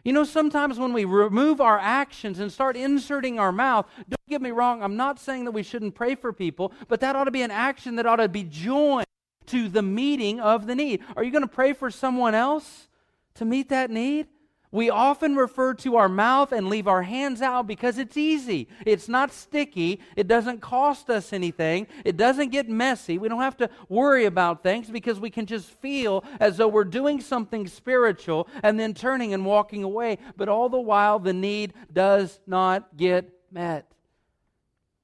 You 0.04 0.13
know, 0.13 0.26
sometimes 0.26 0.78
when 0.78 0.93
we 0.93 1.06
remove 1.06 1.60
our 1.60 1.80
actions 1.80 2.39
and 2.39 2.52
start 2.52 2.76
inserting 2.76 3.39
our 3.39 3.52
mouth, 3.52 3.88
don't 3.98 4.30
get 4.30 4.41
me 4.41 4.52
wrong, 4.52 4.84
I'm 4.84 4.98
not 4.98 5.19
saying 5.19 5.46
that 5.46 5.52
we 5.52 5.63
shouldn't 5.63 5.96
pray 5.96 6.15
for 6.15 6.34
people, 6.34 6.74
but 6.88 7.00
that 7.00 7.15
ought 7.15 7.24
to 7.24 7.32
be 7.32 7.41
an 7.41 7.52
action 7.52 7.96
that 7.96 8.06
ought 8.06 8.17
to 8.17 8.28
be 8.28 8.43
joined 8.43 9.08
to 9.48 9.69
the 9.69 9.82
meeting 9.82 10.39
of 10.39 10.67
the 10.67 10.76
need. 10.76 11.02
Are 11.15 11.24
you 11.24 11.32
going 11.32 11.43
to 11.43 11.48
pray 11.48 11.74
for 11.74 11.89
someone 11.89 12.36
else 12.36 12.88
to 13.36 13.46
meet 13.46 13.69
that 13.69 13.89
need? 13.89 14.28
We 14.73 14.89
often 14.89 15.36
refer 15.36 15.75
to 15.75 15.97
our 15.97 16.09
mouth 16.09 16.51
and 16.51 16.67
leave 16.67 16.88
our 16.88 17.03
hands 17.03 17.43
out 17.43 17.67
because 17.67 17.99
it's 17.99 18.17
easy. 18.17 18.67
It's 18.88 19.07
not 19.07 19.31
sticky. 19.31 20.01
It 20.15 20.27
doesn't 20.27 20.62
cost 20.62 21.12
us 21.12 21.31
anything. 21.31 21.86
It 22.03 22.17
doesn't 22.17 22.49
get 22.49 22.67
messy. 22.67 23.19
We 23.19 23.29
don't 23.29 23.41
have 23.41 23.57
to 23.57 23.69
worry 23.88 24.25
about 24.25 24.63
things 24.63 24.89
because 24.89 25.19
we 25.19 25.29
can 25.29 25.45
just 25.45 25.69
feel 25.69 26.23
as 26.39 26.57
though 26.57 26.67
we're 26.67 26.86
doing 26.86 27.21
something 27.21 27.67
spiritual 27.67 28.47
and 28.63 28.79
then 28.79 28.95
turning 28.95 29.31
and 29.36 29.45
walking 29.45 29.83
away. 29.83 30.17
But 30.36 30.49
all 30.49 30.69
the 30.69 30.81
while, 30.81 31.19
the 31.19 31.33
need 31.33 31.75
does 31.93 32.39
not 32.47 32.97
get 32.97 33.29
met. 33.51 33.91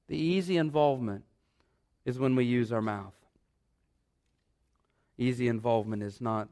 The 0.08 0.16
easy 0.16 0.56
involvement 0.56 1.22
is 2.04 2.18
when 2.18 2.34
we 2.34 2.44
use 2.44 2.72
our 2.72 2.82
mouth. 2.82 3.14
Easy 5.16 5.46
involvement 5.46 6.02
is 6.02 6.20
not 6.20 6.48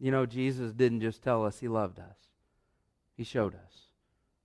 you 0.00 0.10
know, 0.10 0.26
Jesus 0.26 0.72
didn't 0.72 1.02
just 1.02 1.22
tell 1.22 1.44
us 1.44 1.60
he 1.60 1.68
loved 1.68 1.98
us, 1.98 2.16
he 3.16 3.24
showed 3.24 3.54
us. 3.54 3.86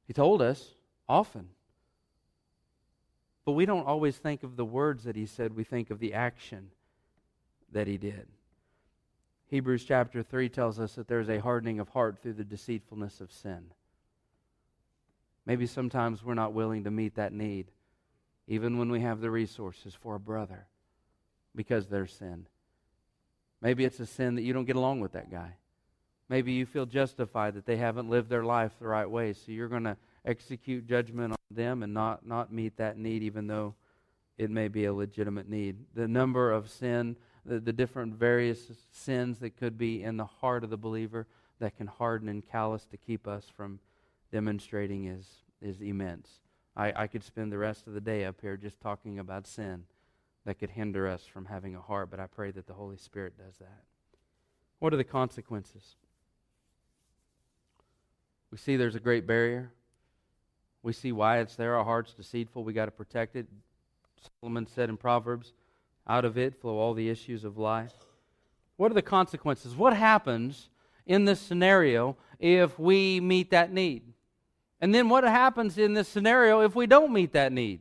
He 0.05 0.13
told 0.13 0.41
us 0.41 0.75
often. 1.09 1.47
But 3.43 3.53
we 3.53 3.65
don't 3.65 3.87
always 3.87 4.17
think 4.17 4.43
of 4.43 4.55
the 4.55 4.65
words 4.65 5.03
that 5.03 5.15
he 5.15 5.25
said, 5.25 5.55
we 5.55 5.63
think 5.63 5.89
of 5.89 5.99
the 5.99 6.13
action 6.13 6.71
that 7.71 7.87
he 7.87 7.97
did. 7.97 8.27
Hebrews 9.47 9.85
chapter 9.85 10.23
3 10.23 10.49
tells 10.49 10.79
us 10.79 10.95
that 10.95 11.07
there's 11.07 11.29
a 11.29 11.39
hardening 11.39 11.79
of 11.79 11.89
heart 11.89 12.17
through 12.21 12.33
the 12.33 12.43
deceitfulness 12.43 13.21
of 13.21 13.31
sin. 13.31 13.65
Maybe 15.45 15.67
sometimes 15.67 16.23
we're 16.23 16.33
not 16.33 16.53
willing 16.53 16.83
to 16.85 16.91
meet 16.91 17.15
that 17.15 17.33
need, 17.33 17.67
even 18.47 18.79
when 18.79 18.91
we 18.91 19.01
have 19.01 19.21
the 19.21 19.29
resources 19.29 19.93
for 19.93 20.15
a 20.15 20.19
brother, 20.19 20.65
because 21.55 21.87
there's 21.87 22.13
sin. 22.13 22.47
Maybe 23.61 23.85
it's 23.85 23.99
a 23.99 24.05
sin 24.05 24.35
that 24.35 24.43
you 24.43 24.53
don't 24.53 24.65
get 24.65 24.75
along 24.75 24.99
with 24.99 25.13
that 25.13 25.31
guy. 25.31 25.55
Maybe 26.27 26.53
you 26.53 26.65
feel 26.65 26.85
justified 26.85 27.53
that 27.53 27.65
they 27.65 27.77
haven't 27.77 28.09
lived 28.09 28.29
their 28.29 28.43
life 28.43 28.71
the 28.79 28.87
right 28.87 29.09
way, 29.09 29.33
so 29.33 29.51
you're 29.51 29.67
going 29.67 29.83
to 29.83 29.97
execute 30.25 30.87
judgment 30.87 31.33
on 31.33 31.37
them 31.55 31.83
and 31.83 31.93
not, 31.93 32.25
not 32.25 32.51
meet 32.51 32.77
that 32.77 32.97
need, 32.97 33.21
even 33.23 33.47
though 33.47 33.75
it 34.37 34.49
may 34.49 34.67
be 34.67 34.85
a 34.85 34.93
legitimate 34.93 35.47
need. 35.47 35.77
The 35.93 36.07
number 36.07 36.51
of 36.51 36.69
sin, 36.69 37.15
the, 37.45 37.59
the 37.59 37.73
different 37.73 38.15
various 38.15 38.71
sins 38.91 39.39
that 39.39 39.55
could 39.57 39.77
be 39.77 40.03
in 40.03 40.17
the 40.17 40.25
heart 40.25 40.63
of 40.63 40.69
the 40.69 40.77
believer 40.77 41.27
that 41.59 41.77
can 41.77 41.87
harden 41.87 42.27
and 42.27 42.45
callous 42.45 42.85
to 42.87 42.97
keep 42.97 43.27
us 43.27 43.45
from 43.55 43.79
demonstrating 44.31 45.05
is, 45.05 45.27
is 45.61 45.79
immense. 45.79 46.39
I, 46.75 47.03
I 47.03 47.07
could 47.07 47.23
spend 47.23 47.51
the 47.51 47.57
rest 47.57 47.87
of 47.87 47.93
the 47.93 48.01
day 48.01 48.25
up 48.25 48.41
here 48.41 48.57
just 48.57 48.81
talking 48.81 49.19
about 49.19 49.47
sin 49.47 49.85
that 50.45 50.59
could 50.59 50.69
hinder 50.69 51.07
us 51.07 51.25
from 51.25 51.45
having 51.45 51.75
a 51.75 51.81
heart, 51.81 52.09
but 52.11 52.19
I 52.19 52.27
pray 52.27 52.51
that 52.51 52.67
the 52.67 52.73
Holy 52.73 52.97
Spirit 52.97 53.33
does 53.37 53.57
that. 53.57 53.83
What 54.79 54.93
are 54.93 54.97
the 54.97 55.03
consequences? 55.03 55.95
We 58.51 58.57
see 58.57 58.77
there's 58.77 58.95
a 58.95 58.99
great 58.99 59.25
barrier. 59.25 59.71
We 60.83 60.93
see 60.93 61.11
why 61.11 61.39
it's 61.39 61.55
there. 61.55 61.75
Our 61.75 61.83
heart's 61.83 62.13
deceitful. 62.13 62.63
We 62.63 62.73
got 62.73 62.85
to 62.85 62.91
protect 62.91 63.35
it. 63.35 63.47
Solomon 64.39 64.67
said 64.67 64.89
in 64.89 64.97
Proverbs, 64.97 65.53
out 66.07 66.25
of 66.25 66.37
it 66.37 66.55
flow 66.61 66.77
all 66.77 66.93
the 66.93 67.09
issues 67.09 67.43
of 67.43 67.57
life. 67.57 67.93
What 68.77 68.91
are 68.91 68.95
the 68.95 69.01
consequences? 69.01 69.75
What 69.75 69.95
happens 69.95 70.69
in 71.07 71.25
this 71.25 71.39
scenario 71.39 72.17
if 72.39 72.77
we 72.77 73.19
meet 73.19 73.49
that 73.51 73.73
need? 73.73 74.03
And 74.79 74.93
then 74.93 75.09
what 75.09 75.23
happens 75.23 75.77
in 75.77 75.93
this 75.93 76.07
scenario 76.07 76.61
if 76.61 76.75
we 76.75 76.85
don't 76.85 77.11
meet 77.11 77.33
that 77.33 77.51
need? 77.51 77.79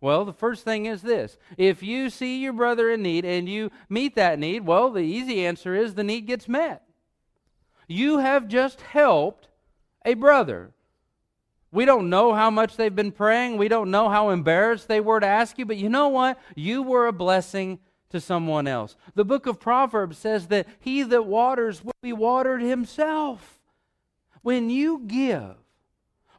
Well, 0.00 0.24
the 0.24 0.32
first 0.32 0.64
thing 0.64 0.86
is 0.86 1.02
this 1.02 1.38
if 1.56 1.82
you 1.82 2.10
see 2.10 2.40
your 2.40 2.52
brother 2.52 2.90
in 2.90 3.02
need 3.02 3.24
and 3.24 3.48
you 3.48 3.70
meet 3.88 4.14
that 4.16 4.38
need, 4.38 4.66
well, 4.66 4.90
the 4.90 5.00
easy 5.00 5.46
answer 5.46 5.74
is 5.74 5.94
the 5.94 6.04
need 6.04 6.26
gets 6.26 6.48
met. 6.48 6.82
You 7.86 8.18
have 8.18 8.48
just 8.48 8.80
helped 8.80 9.48
a 10.04 10.14
brother. 10.14 10.72
We 11.72 11.84
don't 11.84 12.08
know 12.08 12.34
how 12.34 12.50
much 12.50 12.76
they've 12.76 12.94
been 12.94 13.12
praying. 13.12 13.56
We 13.56 13.68
don't 13.68 13.90
know 13.90 14.08
how 14.08 14.30
embarrassed 14.30 14.86
they 14.86 15.00
were 15.00 15.18
to 15.18 15.26
ask 15.26 15.58
you, 15.58 15.66
but 15.66 15.76
you 15.76 15.88
know 15.88 16.08
what? 16.08 16.38
You 16.54 16.82
were 16.82 17.08
a 17.08 17.12
blessing 17.12 17.80
to 18.10 18.20
someone 18.20 18.68
else. 18.68 18.94
The 19.16 19.24
book 19.24 19.46
of 19.46 19.58
Proverbs 19.58 20.18
says 20.18 20.46
that 20.46 20.68
he 20.78 21.02
that 21.02 21.26
waters 21.26 21.84
will 21.84 21.96
be 22.00 22.12
watered 22.12 22.62
himself. 22.62 23.58
When 24.42 24.70
you 24.70 25.02
give, 25.04 25.56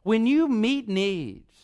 when 0.02 0.26
you 0.26 0.48
meet 0.48 0.88
needs, 0.88 1.55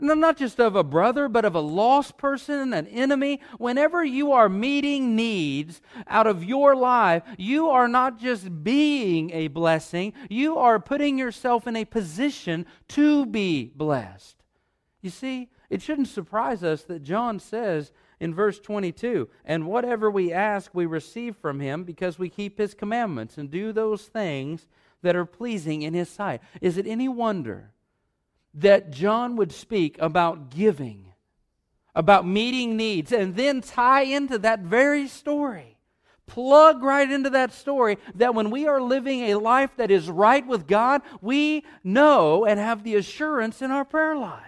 not 0.00 0.36
just 0.36 0.60
of 0.60 0.76
a 0.76 0.84
brother, 0.84 1.28
but 1.28 1.44
of 1.44 1.54
a 1.54 1.60
lost 1.60 2.16
person, 2.16 2.72
an 2.72 2.86
enemy. 2.86 3.40
Whenever 3.58 4.04
you 4.04 4.32
are 4.32 4.48
meeting 4.48 5.14
needs 5.14 5.80
out 6.06 6.26
of 6.26 6.44
your 6.44 6.74
life, 6.74 7.22
you 7.36 7.68
are 7.68 7.88
not 7.88 8.18
just 8.18 8.62
being 8.64 9.30
a 9.30 9.48
blessing, 9.48 10.12
you 10.28 10.56
are 10.56 10.78
putting 10.78 11.18
yourself 11.18 11.66
in 11.66 11.76
a 11.76 11.84
position 11.84 12.66
to 12.88 13.26
be 13.26 13.72
blessed. 13.74 14.36
You 15.02 15.10
see, 15.10 15.48
it 15.68 15.80
shouldn't 15.82 16.08
surprise 16.08 16.62
us 16.62 16.82
that 16.84 17.02
John 17.02 17.38
says 17.38 17.92
in 18.18 18.34
verse 18.34 18.58
22 18.58 19.28
And 19.44 19.66
whatever 19.66 20.10
we 20.10 20.32
ask, 20.32 20.70
we 20.74 20.86
receive 20.86 21.36
from 21.36 21.60
him 21.60 21.84
because 21.84 22.18
we 22.18 22.28
keep 22.28 22.58
his 22.58 22.74
commandments 22.74 23.38
and 23.38 23.50
do 23.50 23.72
those 23.72 24.02
things 24.02 24.66
that 25.02 25.16
are 25.16 25.24
pleasing 25.24 25.82
in 25.82 25.94
his 25.94 26.08
sight. 26.08 26.42
Is 26.60 26.76
it 26.76 26.86
any 26.86 27.08
wonder? 27.08 27.72
That 28.54 28.90
John 28.90 29.36
would 29.36 29.52
speak 29.52 29.96
about 30.00 30.50
giving, 30.50 31.12
about 31.94 32.26
meeting 32.26 32.76
needs, 32.76 33.12
and 33.12 33.36
then 33.36 33.60
tie 33.60 34.02
into 34.02 34.38
that 34.38 34.60
very 34.60 35.06
story. 35.08 35.78
Plug 36.26 36.82
right 36.82 37.10
into 37.10 37.30
that 37.30 37.52
story 37.52 37.98
that 38.14 38.34
when 38.34 38.50
we 38.50 38.66
are 38.66 38.80
living 38.80 39.22
a 39.22 39.34
life 39.34 39.76
that 39.76 39.90
is 39.90 40.08
right 40.08 40.46
with 40.46 40.68
God, 40.68 41.02
we 41.20 41.64
know 41.82 42.44
and 42.44 42.60
have 42.60 42.84
the 42.84 42.94
assurance 42.94 43.60
in 43.62 43.72
our 43.72 43.84
prayer 43.84 44.16
life. 44.16 44.46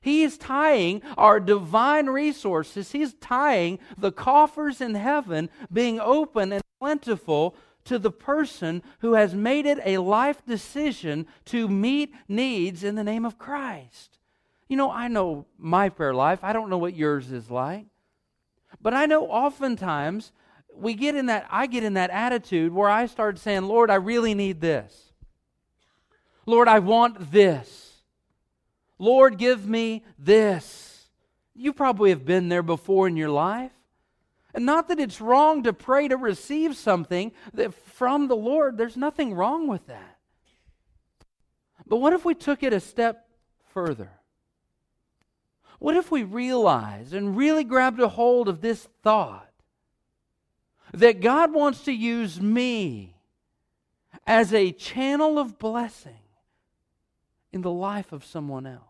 He 0.00 0.22
is 0.22 0.38
tying 0.38 1.02
our 1.18 1.38
divine 1.38 2.06
resources, 2.06 2.92
He's 2.92 3.12
tying 3.14 3.78
the 3.98 4.10
coffers 4.10 4.80
in 4.80 4.94
heaven 4.94 5.50
being 5.70 6.00
open 6.00 6.52
and 6.52 6.62
plentiful 6.80 7.54
to 7.90 7.98
the 7.98 8.12
person 8.12 8.84
who 9.00 9.14
has 9.14 9.34
made 9.34 9.66
it 9.66 9.80
a 9.84 9.98
life 9.98 10.46
decision 10.46 11.26
to 11.44 11.66
meet 11.66 12.14
needs 12.28 12.84
in 12.84 12.94
the 12.94 13.02
name 13.02 13.24
of 13.24 13.36
Christ. 13.36 14.16
You 14.68 14.76
know, 14.76 14.92
I 14.92 15.08
know 15.08 15.46
my 15.58 15.88
prayer 15.88 16.14
life. 16.14 16.38
I 16.44 16.52
don't 16.52 16.70
know 16.70 16.78
what 16.78 16.94
yours 16.94 17.32
is 17.32 17.50
like. 17.50 17.86
But 18.80 18.94
I 18.94 19.06
know 19.06 19.26
oftentimes 19.26 20.30
we 20.72 20.94
get 20.94 21.16
in 21.16 21.26
that 21.26 21.48
I 21.50 21.66
get 21.66 21.82
in 21.82 21.94
that 21.94 22.10
attitude 22.10 22.72
where 22.72 22.88
I 22.88 23.06
start 23.06 23.40
saying, 23.40 23.62
"Lord, 23.62 23.90
I 23.90 23.96
really 23.96 24.34
need 24.34 24.60
this. 24.60 25.12
Lord, 26.46 26.68
I 26.68 26.78
want 26.78 27.32
this. 27.32 28.04
Lord, 29.00 29.36
give 29.36 29.68
me 29.68 30.04
this." 30.16 31.08
You 31.56 31.72
probably 31.72 32.10
have 32.10 32.24
been 32.24 32.48
there 32.50 32.62
before 32.62 33.08
in 33.08 33.16
your 33.16 33.30
life. 33.30 33.72
And 34.52 34.66
not 34.66 34.88
that 34.88 34.98
it's 34.98 35.20
wrong 35.20 35.62
to 35.62 35.72
pray 35.72 36.08
to 36.08 36.16
receive 36.16 36.76
something 36.76 37.32
from 37.86 38.28
the 38.28 38.36
Lord. 38.36 38.76
There's 38.76 38.96
nothing 38.96 39.34
wrong 39.34 39.68
with 39.68 39.86
that. 39.86 40.18
But 41.86 41.98
what 41.98 42.12
if 42.12 42.24
we 42.24 42.34
took 42.34 42.62
it 42.62 42.72
a 42.72 42.80
step 42.80 43.28
further? 43.72 44.10
What 45.78 45.96
if 45.96 46.10
we 46.10 46.22
realized 46.22 47.14
and 47.14 47.36
really 47.36 47.64
grabbed 47.64 48.00
a 48.00 48.08
hold 48.08 48.48
of 48.48 48.60
this 48.60 48.88
thought 49.02 49.50
that 50.92 51.20
God 51.20 51.52
wants 51.52 51.84
to 51.84 51.92
use 51.92 52.40
me 52.40 53.16
as 54.26 54.52
a 54.52 54.72
channel 54.72 55.38
of 55.38 55.58
blessing 55.58 56.20
in 57.52 57.62
the 57.62 57.70
life 57.70 58.12
of 58.12 58.24
someone 58.24 58.66
else? 58.66 58.84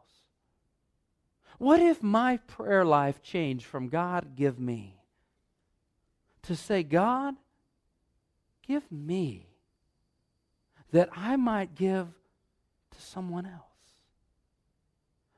What 1.59 1.81
if 1.81 2.03
my 2.03 2.39
prayer 2.39 2.85
life 2.85 3.23
changed 3.23 3.67
from 3.67 3.89
God, 3.89 4.35
give 4.35 4.59
me? 4.59 5.00
To 6.43 6.57
say, 6.57 6.83
God, 6.83 7.35
give 8.67 8.91
me 8.91 9.47
that 10.93 11.09
I 11.15 11.37
might 11.37 11.75
give 11.75 12.09
to 12.91 13.01
someone 13.01 13.47
else, 13.47 13.63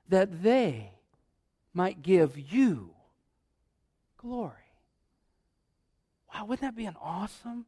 that 0.08 0.42
they 0.42 0.92
might 1.74 2.02
give 2.02 2.38
you 2.38 2.90
glory. 4.16 4.52
Wow, 6.32 6.46
wouldn't 6.46 6.60
that 6.62 6.76
be 6.76 6.86
an 6.86 6.96
awesome 7.00 7.66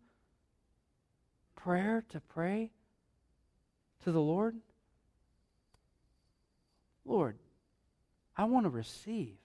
prayer 1.54 2.04
to 2.10 2.20
pray 2.20 2.70
to 4.04 4.12
the 4.12 4.20
Lord? 4.20 4.56
Lord, 7.04 7.36
I 8.36 8.44
want 8.44 8.64
to 8.64 8.70
receive 8.70 9.36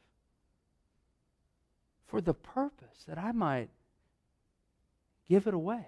for 2.08 2.21
the 2.21 2.34
purpose 2.34 3.04
that 3.08 3.17
I 3.17 3.32
might 3.32 3.69
give 5.30 5.48
it 5.48 5.54
away. 5.54 5.86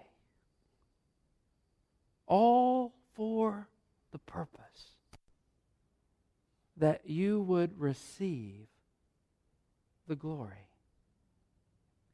All 2.27 2.93
for 3.15 3.67
the 4.11 4.19
purpose 4.19 4.91
that 6.77 7.01
you 7.05 7.41
would 7.41 7.79
receive 7.79 8.67
the 10.07 10.15
glory. 10.15 10.67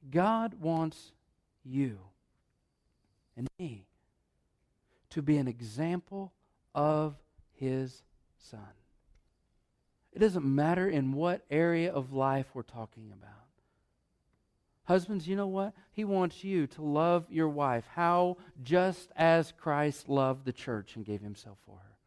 God 0.10 0.56
wants 0.60 1.12
you 1.64 2.00
and 3.36 3.48
me 3.60 3.86
to 5.10 5.22
be 5.22 5.38
an 5.38 5.48
example 5.48 6.34
of 6.74 7.16
His 7.54 8.04
Son. 8.38 8.60
It 10.14 10.20
doesn't 10.20 10.46
matter 10.46 10.90
in 10.90 11.14
what 11.14 11.46
area 11.52 11.92
of 11.92 12.14
life 12.14 12.48
we're 12.54 12.64
talking 12.64 13.12
about. 13.14 13.47
Husbands, 14.88 15.28
you 15.28 15.36
know 15.36 15.48
what? 15.48 15.74
He 15.92 16.06
wants 16.06 16.46
you 16.46 16.66
to 16.68 16.82
love 16.82 17.26
your 17.30 17.50
wife 17.50 17.84
how 17.94 18.38
just 18.64 19.12
as 19.18 19.52
Christ 19.52 20.08
loved 20.08 20.46
the 20.46 20.54
church 20.54 20.96
and 20.96 21.06
gave 21.06 21.22
himself 21.22 21.58
for 21.66 21.76
her. 21.76 21.98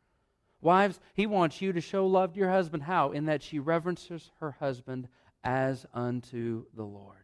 Wives, 0.62 0.98
he 1.12 1.26
wants 1.26 1.60
you 1.60 1.74
to 1.74 1.80
show 1.82 2.06
love 2.06 2.32
to 2.32 2.38
your 2.38 2.50
husband 2.50 2.84
how? 2.84 3.12
In 3.12 3.26
that 3.26 3.42
she 3.42 3.58
reverences 3.58 4.30
her 4.40 4.52
husband 4.52 5.08
as 5.44 5.84
unto 5.92 6.64
the 6.74 6.84
Lord. 6.84 7.16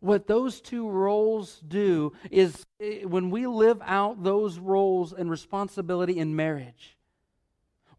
What 0.00 0.26
those 0.26 0.60
two 0.60 0.86
roles 0.86 1.62
do 1.66 2.12
is 2.30 2.66
eh, 2.80 3.04
when 3.04 3.30
we 3.30 3.46
live 3.46 3.80
out 3.82 4.22
those 4.22 4.58
roles 4.58 5.14
and 5.14 5.30
responsibility 5.30 6.18
in 6.18 6.36
marriage, 6.36 6.98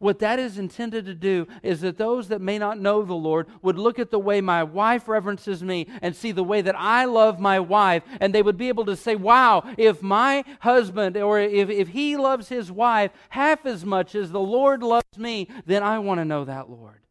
what 0.01 0.19
that 0.19 0.39
is 0.39 0.57
intended 0.57 1.05
to 1.05 1.13
do 1.13 1.47
is 1.61 1.81
that 1.81 1.97
those 1.97 2.29
that 2.29 2.41
may 2.41 2.57
not 2.57 2.79
know 2.79 3.03
the 3.03 3.13
Lord 3.13 3.47
would 3.61 3.77
look 3.77 3.99
at 3.99 4.09
the 4.09 4.19
way 4.19 4.41
my 4.41 4.63
wife 4.63 5.07
reverences 5.07 5.61
me 5.61 5.85
and 6.01 6.15
see 6.15 6.31
the 6.31 6.43
way 6.43 6.61
that 6.61 6.75
I 6.75 7.05
love 7.05 7.39
my 7.39 7.59
wife, 7.59 8.01
and 8.19 8.33
they 8.33 8.41
would 8.41 8.57
be 8.57 8.69
able 8.69 8.85
to 8.85 8.95
say, 8.95 9.15
Wow, 9.15 9.63
if 9.77 10.01
my 10.01 10.43
husband 10.61 11.17
or 11.17 11.39
if, 11.39 11.69
if 11.69 11.89
he 11.89 12.17
loves 12.17 12.49
his 12.49 12.71
wife 12.71 13.11
half 13.29 13.65
as 13.65 13.85
much 13.85 14.15
as 14.15 14.31
the 14.31 14.39
Lord 14.39 14.81
loves 14.81 15.17
me, 15.17 15.47
then 15.67 15.83
I 15.83 15.99
want 15.99 16.19
to 16.19 16.25
know 16.25 16.45
that 16.45 16.69
Lord. 16.69 17.01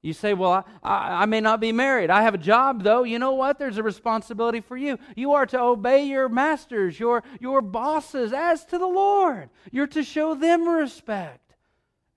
You 0.00 0.14
say, 0.14 0.32
Well, 0.32 0.52
I, 0.52 0.64
I, 0.82 1.22
I, 1.22 1.26
may 1.26 1.42
not 1.42 1.60
be 1.60 1.72
married. 1.72 2.08
I 2.08 2.22
have 2.22 2.32
a 2.32 2.38
job, 2.38 2.84
though. 2.84 3.02
You 3.02 3.18
know 3.18 3.32
what? 3.32 3.58
There's 3.58 3.76
a 3.76 3.82
responsibility 3.82 4.62
for 4.62 4.78
you. 4.78 4.98
You 5.14 5.34
are 5.34 5.44
to 5.44 5.60
obey 5.60 6.04
your 6.04 6.30
masters, 6.30 6.98
your, 6.98 7.22
your 7.38 7.60
bosses, 7.60 8.32
as 8.32 8.64
to 8.66 8.78
the 8.78 8.86
Lord. 8.86 9.50
You're 9.70 9.86
to 9.88 10.02
show 10.02 10.34
them 10.34 10.66
respect 10.66 11.49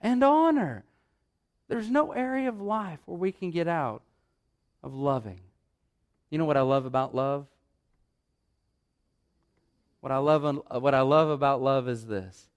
and 0.04 0.24
honor. 0.24 0.84
There's 1.70 1.90
no 1.90 2.12
area 2.12 2.50
of 2.50 2.62
life 2.62 3.00
where 3.06 3.18
we 3.18 3.32
can 3.32 3.50
get 3.50 3.68
out 3.68 4.04
of 4.84 4.94
loving. 4.94 5.40
You 6.30 6.38
know 6.38 6.46
what 6.46 6.58
I 6.58 6.62
love 6.62 6.86
about 6.86 7.16
love? 7.16 7.48
What 10.02 10.12
I 10.12 10.18
love, 10.18 10.46
uh, 10.46 10.80
what 10.80 10.94
I 10.94 11.02
love 11.02 11.30
about 11.30 11.62
love 11.62 11.88
is 11.88 12.06
this 12.06 12.50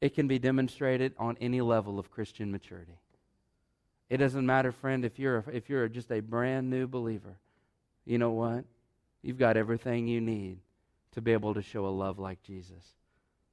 it 0.00 0.14
can 0.14 0.28
be 0.28 0.38
demonstrated 0.38 1.12
on 1.18 1.36
any 1.40 1.60
level 1.60 1.98
of 1.98 2.10
Christian 2.10 2.50
maturity. 2.50 2.98
It 4.08 4.18
doesn't 4.18 4.44
matter, 4.44 4.72
friend, 4.72 5.04
if 5.04 5.18
you're, 5.18 5.44
if 5.52 5.68
you're 5.68 5.88
just 5.88 6.10
a 6.12 6.20
brand 6.20 6.70
new 6.70 6.86
believer. 6.86 7.36
You 8.04 8.18
know 8.18 8.30
what? 8.30 8.64
You've 9.22 9.38
got 9.38 9.56
everything 9.56 10.06
you 10.06 10.20
need 10.20 10.58
to 11.12 11.20
be 11.20 11.32
able 11.32 11.54
to 11.54 11.62
show 11.62 11.86
a 11.86 11.88
love 11.88 12.18
like 12.18 12.42
Jesus. 12.42 12.84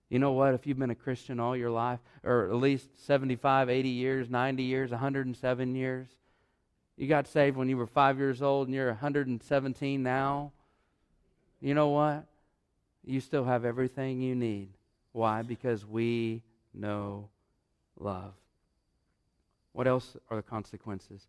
You 0.10 0.18
know 0.20 0.32
what? 0.32 0.56
If 0.56 0.66
you've 0.66 0.80
been 0.80 0.90
a 0.90 0.96
Christian 0.96 1.40
all 1.40 1.56
your 1.56 1.70
life, 1.70 2.00
or 2.24 2.50
at 2.50 2.56
least 2.56 3.06
75, 3.06 3.70
80 3.70 3.90
years, 3.90 4.30
90 4.30 4.64
years, 4.64 4.92
107 4.92 5.76
years, 5.76 6.08
you 6.98 7.08
got 7.08 7.28
saved 7.28 7.56
when 7.56 7.70
you 7.70 7.78
were 7.78 7.88
five 7.88 8.18
years 8.18 8.42
old 8.42 8.68
and 8.68 8.76
you're 8.76 8.88
117 8.88 10.04
now, 10.04 10.52
you 11.62 11.74
know 11.74 11.90
what? 11.90 12.26
You 13.06 13.22
still 13.22 13.46
have 13.46 13.66
everything 13.66 14.22
you 14.22 14.36
need. 14.36 14.70
Why? 15.12 15.42
Because 15.44 15.86
we 15.86 16.42
know 16.74 17.30
love. 17.98 18.34
What 19.74 19.88
else 19.88 20.18
are 20.30 20.38
the 20.38 20.44
consequences? 20.44 21.28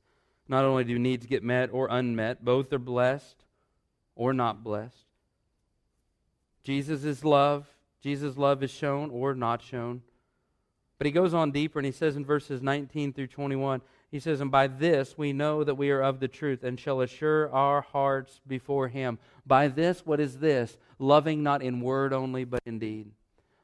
Not 0.49 0.64
only 0.64 0.85
do 0.85 0.99
needs 0.99 1.27
get 1.27 1.45
met 1.45 1.71
or 1.73 1.88
unmet, 1.90 2.45
both 2.45 2.73
are 2.73 2.79
blessed 2.79 3.45
or 4.16 4.33
not 4.33 4.64
blessed. 4.64 5.07
Jesus' 6.64 7.05
is 7.05 7.25
love, 7.25 7.69
Jesus' 8.00 8.36
love 8.36 8.62
is 8.62 8.70
shown 8.70 9.10
or 9.10 9.34
not 9.34 9.62
shown. 9.62 10.02
But 10.98 11.06
he 11.06 11.12
goes 11.12 11.32
on 11.32 11.50
deeper 11.50 11.78
and 11.78 11.86
he 11.86 11.92
says 11.92 12.16
in 12.16 12.24
verses 12.24 12.60
19 12.60 13.14
through 13.14 13.28
21, 13.28 13.80
he 14.10 14.20
says, 14.20 14.40
And 14.40 14.50
by 14.50 14.66
this 14.66 15.16
we 15.16 15.32
know 15.32 15.64
that 15.64 15.76
we 15.76 15.90
are 15.90 16.02
of 16.02 16.20
the 16.20 16.28
truth 16.28 16.62
and 16.62 16.78
shall 16.78 17.00
assure 17.00 17.50
our 17.52 17.80
hearts 17.80 18.40
before 18.46 18.88
him. 18.88 19.18
By 19.46 19.68
this, 19.68 20.04
what 20.04 20.20
is 20.20 20.38
this? 20.38 20.76
Loving 20.98 21.42
not 21.42 21.62
in 21.62 21.80
word 21.80 22.12
only, 22.12 22.44
but 22.44 22.60
in 22.66 22.78
deed. 22.78 23.12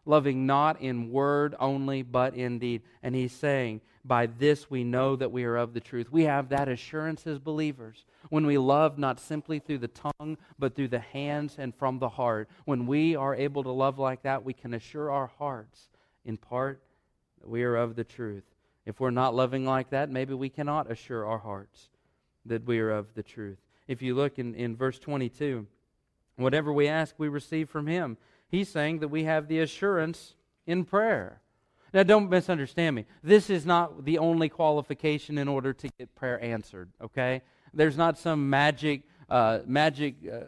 Loving 0.06 0.46
not 0.46 0.80
in 0.80 1.10
word 1.10 1.54
only, 1.58 2.02
but 2.02 2.34
in 2.34 2.58
deed. 2.58 2.82
And 3.02 3.14
he's 3.14 3.32
saying, 3.32 3.80
By 4.04 4.26
this 4.26 4.70
we 4.70 4.84
know 4.84 5.16
that 5.16 5.32
we 5.32 5.44
are 5.44 5.56
of 5.56 5.74
the 5.74 5.80
truth. 5.80 6.12
We 6.12 6.22
have 6.22 6.48
that 6.50 6.68
assurance 6.68 7.26
as 7.26 7.38
believers. 7.38 8.04
When 8.30 8.46
we 8.46 8.58
love 8.58 8.98
not 8.98 9.20
simply 9.20 9.58
through 9.58 9.78
the 9.78 9.88
tongue, 9.88 10.38
but 10.58 10.74
through 10.74 10.88
the 10.88 10.98
hands 10.98 11.56
and 11.58 11.74
from 11.74 11.98
the 11.98 12.08
heart. 12.08 12.48
When 12.64 12.86
we 12.86 13.16
are 13.16 13.34
able 13.34 13.62
to 13.62 13.70
love 13.70 13.98
like 13.98 14.22
that, 14.22 14.44
we 14.44 14.52
can 14.52 14.74
assure 14.74 15.10
our 15.10 15.26
hearts, 15.26 15.88
in 16.24 16.36
part, 16.36 16.82
that 17.40 17.48
we 17.48 17.62
are 17.62 17.76
of 17.76 17.96
the 17.96 18.04
truth. 18.04 18.44
If 18.84 19.00
we're 19.00 19.10
not 19.10 19.34
loving 19.34 19.64
like 19.64 19.90
that, 19.90 20.10
maybe 20.10 20.34
we 20.34 20.48
cannot 20.48 20.90
assure 20.90 21.26
our 21.26 21.38
hearts 21.38 21.88
that 22.44 22.64
we 22.64 22.78
are 22.78 22.90
of 22.90 23.14
the 23.14 23.22
truth. 23.22 23.58
If 23.88 24.02
you 24.02 24.14
look 24.14 24.38
in, 24.38 24.54
in 24.54 24.76
verse 24.76 24.98
22, 24.98 25.66
whatever 26.36 26.72
we 26.72 26.88
ask, 26.88 27.14
we 27.18 27.28
receive 27.28 27.68
from 27.68 27.86
Him. 27.86 28.16
He's 28.48 28.68
saying 28.68 29.00
that 29.00 29.08
we 29.08 29.24
have 29.24 29.48
the 29.48 29.60
assurance 29.60 30.34
in 30.66 30.84
prayer. 30.84 31.40
Now, 31.92 32.02
don't 32.02 32.28
misunderstand 32.28 32.96
me. 32.96 33.06
This 33.22 33.48
is 33.48 33.64
not 33.64 34.04
the 34.04 34.18
only 34.18 34.48
qualification 34.48 35.38
in 35.38 35.48
order 35.48 35.72
to 35.72 35.88
get 35.98 36.14
prayer 36.14 36.42
answered, 36.42 36.90
okay? 37.02 37.42
There's 37.74 37.96
not 37.96 38.18
some 38.18 38.48
magic, 38.50 39.02
uh, 39.28 39.60
magic 39.66 40.16
uh, 40.30 40.44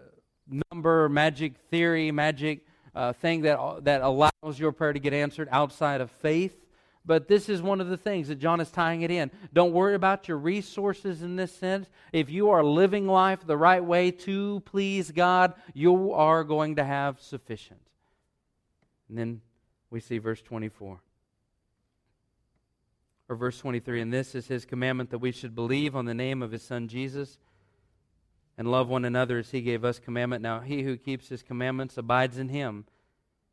number, 0.71 1.09
magic 1.09 1.57
theory, 1.71 2.11
magic 2.11 2.67
uh, 2.95 3.13
thing 3.13 3.43
that, 3.43 3.85
that 3.85 4.03
allows 4.03 4.59
your 4.59 4.73
prayer 4.73 4.93
to 4.93 4.99
get 4.99 5.13
answered 5.13 5.49
outside 5.51 6.01
of 6.01 6.11
faith. 6.11 6.57
But 7.05 7.27
this 7.27 7.49
is 7.49 7.63
one 7.63 7.81
of 7.81 7.89
the 7.89 7.97
things 7.97 8.29
that 8.29 8.35
John 8.35 8.61
is 8.61 8.71
tying 8.71 9.01
it 9.01 9.11
in. 9.11 9.31
Don't 9.55 9.73
worry 9.73 9.95
about 9.95 10.29
your 10.29 10.37
resources 10.37 11.23
in 11.23 11.37
this 11.37 11.55
sense. 11.55 11.89
If 12.13 12.29
you 12.29 12.51
are 12.51 12.63
living 12.63 13.07
life 13.07 13.47
the 13.47 13.57
right 13.57 13.83
way 13.83 14.11
to 14.11 14.61
please 14.67 15.11
God, 15.11 15.55
you 15.73 16.13
are 16.13 16.45
going 16.45 16.77
to 16.77 16.85
have 16.85 17.19
sufficient. 17.21 17.81
And 19.09 19.17
then 19.17 19.41
we 19.91 20.01
see 20.01 20.19
verse 20.19 20.43
24. 20.43 21.01
Or 23.29 23.37
verse 23.37 23.59
23 23.59 24.01
And 24.01 24.13
this 24.13 24.35
is 24.35 24.49
his 24.49 24.65
commandment 24.65 25.11
that 25.11 25.19
we 25.19 25.33
should 25.33 25.55
believe 25.55 25.95
on 25.95 26.07
the 26.07 26.15
name 26.15 26.43
of 26.43 26.53
his 26.53 26.63
Son 26.63 26.89
Jesus 26.89 27.39
and 28.57 28.71
love 28.71 28.89
one 28.89 29.05
another 29.05 29.39
as 29.39 29.51
he 29.51 29.61
gave 29.61 29.85
us 29.85 29.99
commandment. 29.99 30.43
Now, 30.43 30.61
he 30.61 30.83
who 30.83 30.97
keeps 30.97 31.29
his 31.29 31.43
commandments 31.43 31.97
abides 31.97 32.39
in 32.39 32.49
him, 32.49 32.87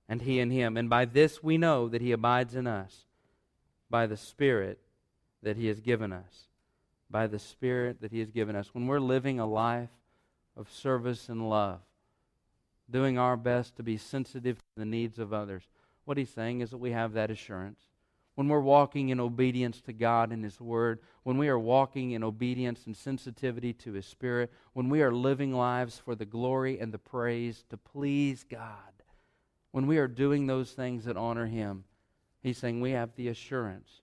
and 0.10 0.22
he 0.22 0.40
in 0.40 0.52
him. 0.52 0.78
And 0.78 0.90
by 0.90 1.06
this 1.06 1.44
we 1.44 1.58
know 1.58 1.88
that 1.90 2.02
he 2.02 2.12
abides 2.12 2.56
in 2.56 2.68
us 2.68 3.06
by 3.90 4.08
the 4.08 4.18
Spirit 4.18 4.80
that 5.46 5.58
He 5.58 5.68
has 5.68 5.80
given 5.80 6.12
us. 6.12 6.48
By 7.10 7.28
the 7.28 7.40
Spirit 7.40 8.02
that 8.02 8.12
He 8.12 8.20
has 8.20 8.32
given 8.32 8.56
us. 8.56 8.74
When 8.74 8.88
we're 8.88 9.00
living 9.00 9.40
a 9.40 9.46
life 9.46 9.90
of 10.58 10.72
service 10.72 11.30
and 11.30 11.50
love, 11.50 11.80
doing 12.90 13.18
our 13.18 13.38
best 13.38 13.76
to 13.78 13.84
be 13.84 13.98
sensitive 13.98 14.58
to 14.58 14.64
the 14.76 14.86
needs 14.86 15.20
of 15.20 15.32
others, 15.32 15.64
what 16.04 16.18
He's 16.18 16.30
saying 16.30 16.62
is 16.62 16.72
that 16.72 16.78
we 16.78 16.92
have 16.92 17.14
that 17.14 17.32
assurance. 17.32 17.80
When 18.36 18.50
we're 18.50 18.60
walking 18.60 19.10
in 19.10 19.20
obedience 19.20 19.82
to 19.82 19.94
God 19.94 20.32
and 20.32 20.44
His 20.44 20.60
Word, 20.60 21.00
when 21.24 21.38
we 21.38 21.48
are 21.48 21.58
walking 21.58 22.12
in 22.12 22.24
obedience 22.24 22.86
and 22.86 22.96
sensitivity 22.96 23.74
to 23.74 23.94
His 23.94 24.06
Spirit, 24.06 24.52
when 24.74 24.90
we 24.90 25.02
are 25.02 25.12
living 25.12 25.54
lives 25.54 25.98
for 25.98 26.16
the 26.16 26.26
glory 26.26 26.80
and 26.80 26.94
the 26.94 26.98
praise 26.98 27.64
to 27.70 27.78
please 27.78 28.44
God, 28.44 28.70
when 29.72 29.88
we 29.88 29.98
are 29.98 30.08
doing 30.08 30.48
those 30.48 30.72
things 30.72 31.06
that 31.06 31.18
honor 31.18 31.46
Him, 31.46 31.86
He's 32.42 32.58
saying 32.58 32.82
we 32.82 32.92
have 32.92 33.16
the 33.16 33.30
assurance 33.30 34.02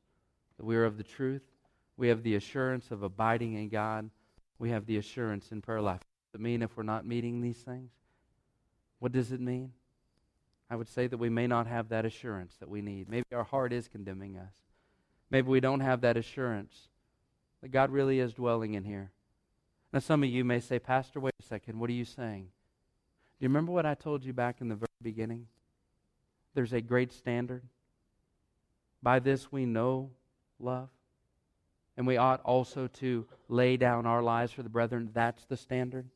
that 0.57 0.65
we 0.65 0.77
are 0.77 0.85
of 0.85 0.97
the 0.97 1.05
truth. 1.05 1.43
We 1.97 2.09
have 2.09 2.23
the 2.23 2.35
assurance 2.35 2.91
of 2.91 3.03
abiding 3.03 3.55
in 3.55 3.69
God. 3.69 4.11
We 4.59 4.71
have 4.71 4.87
the 4.87 4.97
assurance 4.97 5.53
in 5.53 5.61
prayer 5.61 5.81
life. 5.81 6.01
What 6.01 6.33
Does 6.33 6.41
it 6.41 6.43
mean 6.43 6.63
if 6.63 6.77
we're 6.77 6.83
not 6.83 7.07
meeting 7.07 7.41
these 7.41 7.59
things? 7.59 7.91
What 8.99 9.13
does 9.13 9.33
it 9.33 9.41
mean? 9.41 9.73
I 10.73 10.75
would 10.75 10.89
say 10.89 11.07
that 11.07 11.19
we 11.19 11.29
may 11.29 11.47
not 11.47 11.67
have 11.67 11.91
that 11.91 12.07
assurance 12.07 12.57
that 12.59 12.69
we 12.71 12.81
need. 12.81 13.07
Maybe 13.07 13.27
our 13.35 13.45
heart 13.45 13.75
is 13.75 13.89
condemning 13.89 14.39
us. 14.39 14.55
Maybe 15.31 15.47
we 15.47 15.61
don't 15.61 15.81
have 15.81 16.01
that 16.01 16.17
assurance 16.17 16.89
that 17.61 17.73
God 17.73 17.91
really 17.91 18.21
is 18.21 18.33
dwelling 18.33 18.73
in 18.73 18.85
here. 18.85 19.11
Now, 19.93 19.99
some 19.99 20.23
of 20.23 20.31
you 20.31 20.47
may 20.47 20.61
say, 20.61 20.79
Pastor, 20.79 21.21
wait 21.21 21.35
a 21.39 21.43
second. 21.43 21.79
What 21.79 21.91
are 21.91 21.93
you 21.93 22.07
saying? 22.07 22.45
Do 22.45 23.45
you 23.45 23.49
remember 23.51 23.71
what 23.71 23.85
I 23.85 23.93
told 23.93 24.25
you 24.25 24.33
back 24.33 24.63
in 24.63 24.69
the 24.69 24.75
very 24.75 24.89
beginning? 25.03 25.47
There's 26.55 26.73
a 26.73 26.81
great 26.81 27.13
standard. 27.13 27.65
By 29.03 29.19
this 29.19 29.53
we 29.53 29.67
know 29.67 30.09
love. 30.59 30.89
And 31.99 32.07
we 32.07 32.17
ought 32.17 32.41
also 32.45 32.87
to 32.87 33.27
lay 33.51 33.77
down 33.77 34.07
our 34.07 34.23
lives 34.23 34.53
for 34.53 34.63
the 34.63 34.71
brethren. 34.71 35.11
That's 35.13 35.45
the 35.45 35.59
standard. 35.59 36.09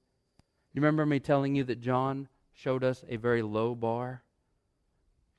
You 0.72 0.80
remember 0.80 1.04
me 1.04 1.20
telling 1.20 1.54
you 1.54 1.64
that 1.64 1.82
John 1.82 2.28
showed 2.54 2.84
us 2.84 3.04
a 3.06 3.16
very 3.16 3.42
low 3.42 3.74
bar? 3.74 4.22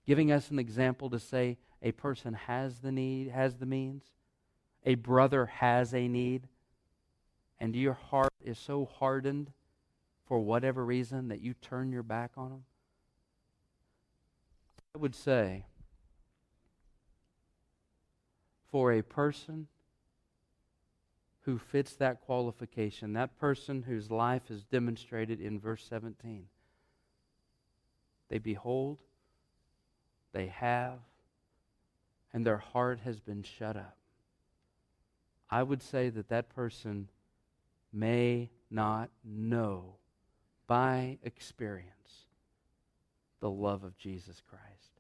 Giving 0.08 0.32
us 0.32 0.50
an 0.50 0.58
example 0.58 1.10
to 1.10 1.20
say 1.20 1.58
a 1.84 1.92
person 1.92 2.34
has 2.34 2.80
the 2.80 2.94
need, 2.94 3.28
has 3.28 3.58
the 3.58 3.66
means. 3.66 4.06
A 4.86 4.96
brother 4.96 5.46
has 5.46 5.94
a 5.94 6.08
need. 6.08 6.48
And 7.60 7.76
your 7.76 7.94
heart 7.94 8.34
is 8.42 8.58
so 8.58 8.86
hardened 9.00 9.52
for 10.26 10.40
whatever 10.40 10.86
reason 10.86 11.28
that 11.28 11.42
you 11.42 11.54
turn 11.54 11.92
your 11.92 12.04
back 12.04 12.32
on 12.38 12.50
them. 12.50 12.64
I 14.96 15.00
would 15.00 15.16
say 15.16 15.66
for 18.72 18.94
a 18.94 19.02
person 19.02 19.68
who 21.42 21.58
fits 21.58 21.96
that 21.96 22.22
qualification, 22.22 23.14
that 23.14 23.38
person 23.38 23.84
whose 23.84 24.10
life 24.10 24.50
is 24.50 24.64
demonstrated 24.64 25.42
in 25.42 25.60
verse 25.60 25.86
17. 25.90 26.46
They 28.30 28.38
behold, 28.38 29.00
they 30.38 30.48
have, 30.48 31.00
and 32.32 32.46
their 32.46 32.60
heart 32.60 33.00
has 33.04 33.20
been 33.20 33.42
shut 33.42 33.76
up. 33.76 33.98
I 35.50 35.64
would 35.64 35.82
say 35.82 36.10
that 36.10 36.30
that 36.30 36.50
person 36.50 37.10
may 37.92 38.52
not 38.70 39.10
know 39.26 39.96
by 40.68 41.18
experience 41.24 42.28
the 43.40 43.50
love 43.50 43.84
of 43.84 43.98
Jesus 43.98 44.40
Christ 44.48 44.92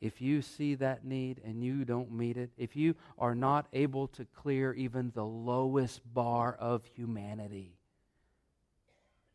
if 0.00 0.22
you 0.22 0.40
see 0.40 0.74
that 0.76 1.04
need 1.04 1.40
and 1.44 1.62
you 1.62 1.84
don't 1.84 2.10
meet 2.10 2.36
it, 2.36 2.50
if 2.56 2.74
you 2.74 2.96
are 3.18 3.36
not 3.36 3.66
able 3.72 4.08
to 4.08 4.24
clear 4.34 4.72
even 4.72 5.12
the 5.14 5.24
lowest 5.24 6.00
bar 6.12 6.56
of 6.58 6.84
humanity, 6.86 7.76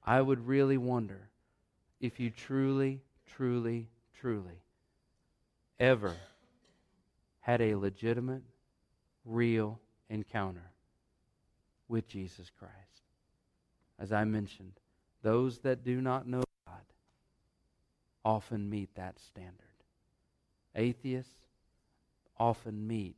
I 0.04 0.20
would 0.20 0.46
really 0.46 0.78
wonder 0.78 1.30
if 2.02 2.20
you 2.20 2.32
truly, 2.32 3.02
truly, 3.26 3.88
truly 4.20 4.62
ever 5.80 6.16
had 7.42 7.62
a 7.62 7.76
legitimate, 7.76 8.44
real 9.26 9.80
encounter 10.10 10.72
with 11.88 12.08
Jesus 12.08 12.52
Christ. 12.58 12.74
As 14.00 14.12
I 14.12 14.24
mentioned, 14.26 14.74
those 15.22 15.60
that 15.60 15.84
do 15.84 16.02
not 16.02 16.28
know 16.28 16.44
God 16.66 16.82
often 18.24 18.70
meet 18.70 18.94
that 18.96 19.20
standard. 19.20 19.54
Atheists 20.76 21.48
often 22.38 22.88
meet 22.88 23.16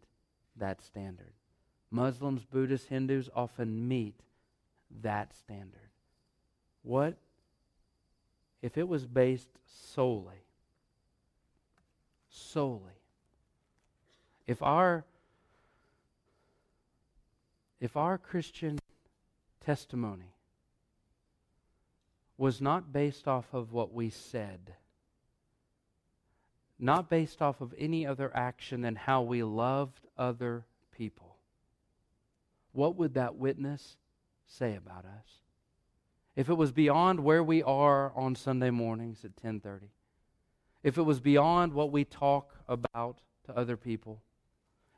that 0.56 0.82
standard. 0.82 1.34
Muslims, 1.92 2.46
Buddhists, 2.46 2.88
Hindus 2.88 3.30
often 3.36 3.88
meet 3.88 4.16
that 5.02 5.34
standard. 5.36 5.90
What 6.84 7.18
if 8.62 8.78
it 8.78 8.88
was 8.88 9.06
based 9.06 9.50
solely, 9.66 10.44
solely, 12.30 13.02
if 14.48 14.62
our 14.62 15.06
if 17.80 17.96
our 17.96 18.18
Christian 18.18 18.78
testimony 19.64 20.34
was 22.38 22.60
not 22.60 22.92
based 22.92 23.28
off 23.28 23.54
of 23.54 23.72
what 23.72 23.94
we 23.94 24.10
said, 24.10 24.76
not 26.78 27.10
based 27.10 27.42
off 27.42 27.62
of 27.62 27.74
any 27.78 28.06
other 28.06 28.36
action 28.36 28.82
than 28.82 28.96
how 28.96 29.22
we 29.22 29.44
loved 29.44 30.08
other 30.18 30.66
people, 30.92 31.38
what 32.72 32.96
would 32.96 33.14
that 33.14 33.36
witness 33.36 33.98
say 34.46 34.76
about 34.76 35.06
us? 35.06 35.40
If 36.36 36.50
it 36.50 36.56
was 36.56 36.72
beyond 36.72 37.20
where 37.22 37.44
we 37.44 37.62
are 37.64 38.14
on 38.16 38.36
Sunday 38.36 38.70
mornings 38.70 39.26
at 39.26 39.36
10:30, 39.36 39.90
if 40.84 40.98
it 40.98 41.04
was 41.04 41.20
beyond 41.20 41.74
what 41.74 41.92
we 41.92 42.06
talk 42.06 42.56
about 42.68 43.20
to 43.46 43.58
other 43.58 43.78
people, 43.78 44.22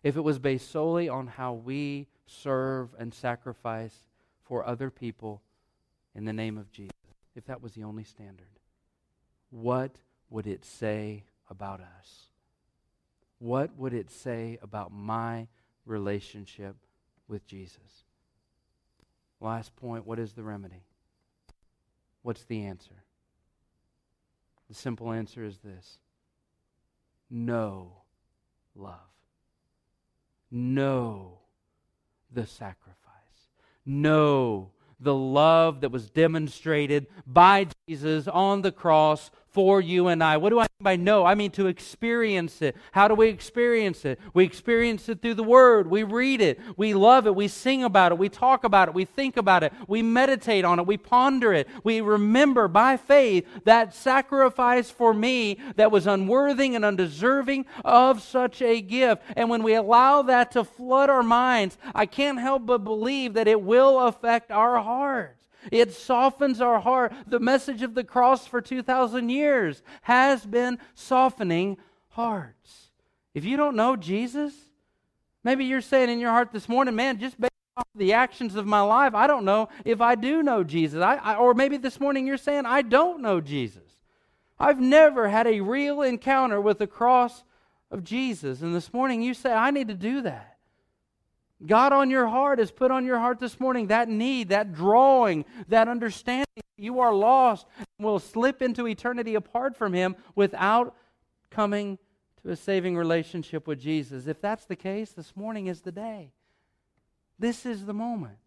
if 0.04 0.15
it 0.15 0.22
was 0.22 0.39
based 0.39 0.72
solely 0.72 1.10
on 1.10 1.28
how 1.28 1.54
we 1.54 2.08
serve 2.26 2.89
and 2.98 3.13
sacrifice 3.13 4.06
for 4.44 4.65
other 4.65 4.89
people 4.89 5.41
in 6.15 6.26
the 6.26 6.34
name 6.34 6.58
of 6.58 6.72
Jesus, 6.72 6.91
if 7.36 7.46
that 7.46 7.62
was 7.62 7.74
the 7.74 7.84
only 7.84 8.04
standard, 8.04 8.60
what 9.50 9.98
would 10.30 10.48
it 10.48 10.65
say 10.65 11.24
about 11.50 11.82
us? 11.82 12.28
What 13.39 13.76
would 13.78 13.94
it 13.94 14.12
say 14.12 14.60
about 14.62 14.91
my 14.91 15.48
relationship 15.86 16.76
with 17.28 17.46
Jesus? 17.46 18.06
Last 19.39 19.76
point 19.76 20.06
what 20.06 20.20
is 20.20 20.34
the 20.34 20.44
remedy? 20.44 20.84
What's 22.22 22.44
the 22.44 22.63
answer? 22.63 23.04
The 24.72 24.78
simple 24.78 25.12
answer 25.12 25.44
is 25.44 25.58
this. 25.58 25.98
Know 27.30 27.92
love, 28.74 28.94
know 30.50 31.40
the 32.32 32.46
sacrifice, 32.46 32.96
know 33.86 34.72
the 34.98 35.14
love 35.14 35.82
that 35.82 35.92
was 35.92 36.10
demonstrated 36.10 37.08
by 37.28 37.68
Jesus 37.86 38.30
on 38.30 38.62
the 38.62 38.72
cross 38.72 39.30
for 39.52 39.82
you 39.82 40.08
and 40.08 40.24
I. 40.24 40.38
What 40.38 40.50
do 40.50 40.60
I 40.60 40.64
mean 40.64 40.68
by 40.82 40.96
know? 40.96 41.26
I 41.26 41.36
mean 41.36 41.52
to 41.52 41.68
experience 41.68 42.62
it. 42.62 42.76
How 42.92 43.08
do 43.08 43.16
we 43.16 43.28
experience 43.28 44.06
it? 44.06 44.20
We 44.34 44.46
experience 44.46 45.10
it 45.10 45.22
through 45.22 45.34
the 45.36 45.44
Word. 45.44 45.90
We 45.90 46.04
read 46.04 46.42
it. 46.42 46.60
We 46.78 46.94
love 46.94 47.28
it. 47.28 47.36
We 47.36 47.48
sing 47.48 47.84
about 47.84 48.12
it. 48.12 48.18
We 48.18 48.30
talk 48.30 48.64
about 48.64 48.88
it. 48.88 48.94
We 48.94 49.06
think 49.06 49.38
about 49.38 49.64
it. 49.64 49.74
We 49.88 50.02
meditate 50.02 50.64
on 50.64 50.80
it. 50.80 50.88
We 50.88 50.98
ponder 50.98 51.54
it. 51.54 51.68
We 51.84 52.02
remember 52.02 52.68
by 52.68 52.98
faith 52.98 53.46
that 53.66 53.94
sacrifice 53.94 54.90
for 54.90 55.14
me 55.14 55.58
that 55.76 55.92
was 55.92 56.08
unworthy 56.08 56.74
and 56.76 56.86
undeserving 56.86 57.66
of 57.84 58.22
such 58.22 58.62
a 58.62 58.82
gift. 58.82 59.24
And 59.36 59.50
when 59.50 59.64
we 59.64 59.74
allow 59.74 60.22
that 60.24 60.52
to 60.52 60.64
flood 60.64 61.10
our 61.10 61.24
minds, 61.24 61.78
I 61.94 62.06
can't 62.06 62.40
help 62.40 62.66
but 62.66 62.80
believe 62.80 63.34
that 63.34 63.48
it 63.48 63.62
will 63.62 64.00
affect 64.00 64.52
our 64.52 64.82
hearts. 64.82 65.41
It 65.71 65.93
softens 65.93 66.62
our 66.62 66.80
heart. 66.80 67.13
The 67.28 67.39
message 67.39 67.82
of 67.82 67.93
the 67.93 68.04
cross 68.04 68.47
for 68.47 68.62
2,000 68.62 69.30
years 69.30 69.84
has 70.04 70.45
been 70.45 70.80
softening 70.93 71.78
hearts. 72.10 72.91
If 73.34 73.45
you 73.45 73.58
don't 73.58 73.76
know 73.76 73.95
Jesus, 73.95 74.54
maybe 75.43 75.65
you're 75.65 75.82
saying 75.82 76.10
in 76.10 76.19
your 76.19 76.32
heart 76.32 76.52
this 76.52 76.67
morning, 76.67 76.95
man, 76.95 77.19
just 77.19 77.39
based 77.39 77.52
off 77.78 77.88
the 77.95 78.13
actions 78.13 78.56
of 78.56 78.65
my 78.65 78.82
life, 78.82 79.13
I 79.13 79.28
don't 79.28 79.45
know 79.45 79.69
if 79.86 80.02
I 80.02 80.15
do 80.15 80.43
know 80.43 80.63
Jesus. 80.63 81.02
I, 81.02 81.15
I, 81.15 81.36
or 81.36 81.54
maybe 81.54 81.78
this 81.78 82.00
morning 82.00 82.28
you're 82.28 82.38
saying, 82.38 82.65
I 82.65 82.82
don't 82.82 83.21
know 83.21 83.41
Jesus. 83.41 83.84
I've 84.60 84.80
never 84.80 85.30
had 85.30 85.47
a 85.47 85.62
real 85.62 86.02
encounter 86.02 86.62
with 86.62 86.78
the 86.78 86.88
cross 86.88 87.43
of 87.89 88.04
Jesus. 88.04 88.62
And 88.62 88.76
this 88.76 88.93
morning 88.93 89.21
you 89.21 89.34
say, 89.34 89.52
I 89.52 89.71
need 89.71 89.88
to 89.88 89.95
do 89.95 90.21
that. 90.21 90.51
God 91.65 91.93
on 91.93 92.10
your 92.10 92.28
heart 92.28 92.60
has 92.60 92.71
put 92.71 92.91
on 92.91 93.06
your 93.06 93.19
heart 93.19 93.39
this 93.39 93.60
morning 93.60 93.88
that 93.88 94.10
need, 94.10 94.50
that 94.50 94.74
drawing, 94.74 95.45
that 95.67 95.88
understanding. 95.88 96.45
You 96.78 97.00
are 97.00 97.13
lost 97.13 97.67
and 97.80 98.06
will 98.06 98.19
slip 98.19 98.62
into 98.62 98.88
eternity 98.88 99.36
apart 99.36 99.76
from 99.76 99.93
Him 99.93 100.15
without 100.36 100.95
coming 101.52 102.00
to 102.41 102.52
a 102.52 102.56
saving 102.56 102.97
relationship 102.97 103.67
with 103.67 103.80
Jesus. 103.80 104.26
If 104.26 104.41
that's 104.41 104.65
the 104.65 104.76
case, 104.76 105.12
this 105.12 105.36
morning 105.36 105.67
is 105.67 105.82
the 105.82 105.91
day. 105.91 106.32
This 107.38 107.65
is 107.65 107.86
the 107.86 107.93
moment. 107.93 108.38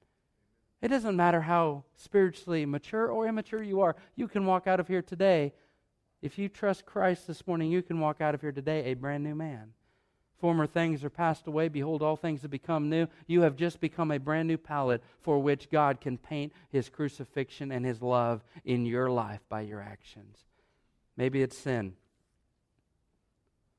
It 0.82 0.88
doesn't 0.88 1.16
matter 1.16 1.40
how 1.40 1.84
spiritually 1.96 2.66
mature 2.66 3.06
or 3.06 3.26
immature 3.26 3.62
you 3.62 3.80
are, 3.80 3.96
you 4.16 4.28
can 4.28 4.44
walk 4.44 4.66
out 4.66 4.80
of 4.80 4.88
here 4.88 5.02
today. 5.02 5.52
If 6.20 6.38
you 6.38 6.48
trust 6.48 6.86
Christ 6.86 7.26
this 7.26 7.46
morning, 7.46 7.70
you 7.70 7.82
can 7.82 8.00
walk 8.00 8.20
out 8.20 8.34
of 8.34 8.40
here 8.40 8.52
today 8.52 8.84
a 8.84 8.94
brand 8.94 9.24
new 9.24 9.34
man. 9.34 9.72
Former 10.38 10.66
things 10.66 11.04
are 11.04 11.10
passed 11.10 11.46
away. 11.46 11.68
Behold, 11.68 12.02
all 12.02 12.16
things 12.16 12.42
have 12.42 12.50
become 12.50 12.90
new. 12.90 13.06
You 13.26 13.42
have 13.42 13.56
just 13.56 13.80
become 13.80 14.10
a 14.10 14.18
brand 14.18 14.48
new 14.48 14.58
palette 14.58 15.02
for 15.20 15.38
which 15.38 15.70
God 15.70 16.00
can 16.00 16.18
paint 16.18 16.52
his 16.70 16.88
crucifixion 16.88 17.70
and 17.70 17.84
his 17.84 18.02
love 18.02 18.42
in 18.64 18.84
your 18.84 19.10
life 19.10 19.40
by 19.48 19.62
your 19.62 19.80
actions. 19.80 20.38
Maybe 21.16 21.42
it's 21.42 21.56
sin. 21.56 21.94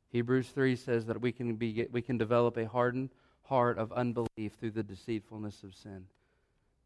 Hebrews 0.09 0.47
3 0.49 0.75
says 0.77 1.05
that 1.07 1.21
we 1.21 1.31
can, 1.31 1.55
be, 1.55 1.87
we 1.91 2.01
can 2.01 2.17
develop 2.17 2.57
a 2.57 2.67
hardened 2.67 3.09
heart 3.43 3.77
of 3.77 3.91
unbelief 3.91 4.53
through 4.59 4.71
the 4.71 4.83
deceitfulness 4.83 5.61
of 5.63 5.75
sin. 5.75 6.05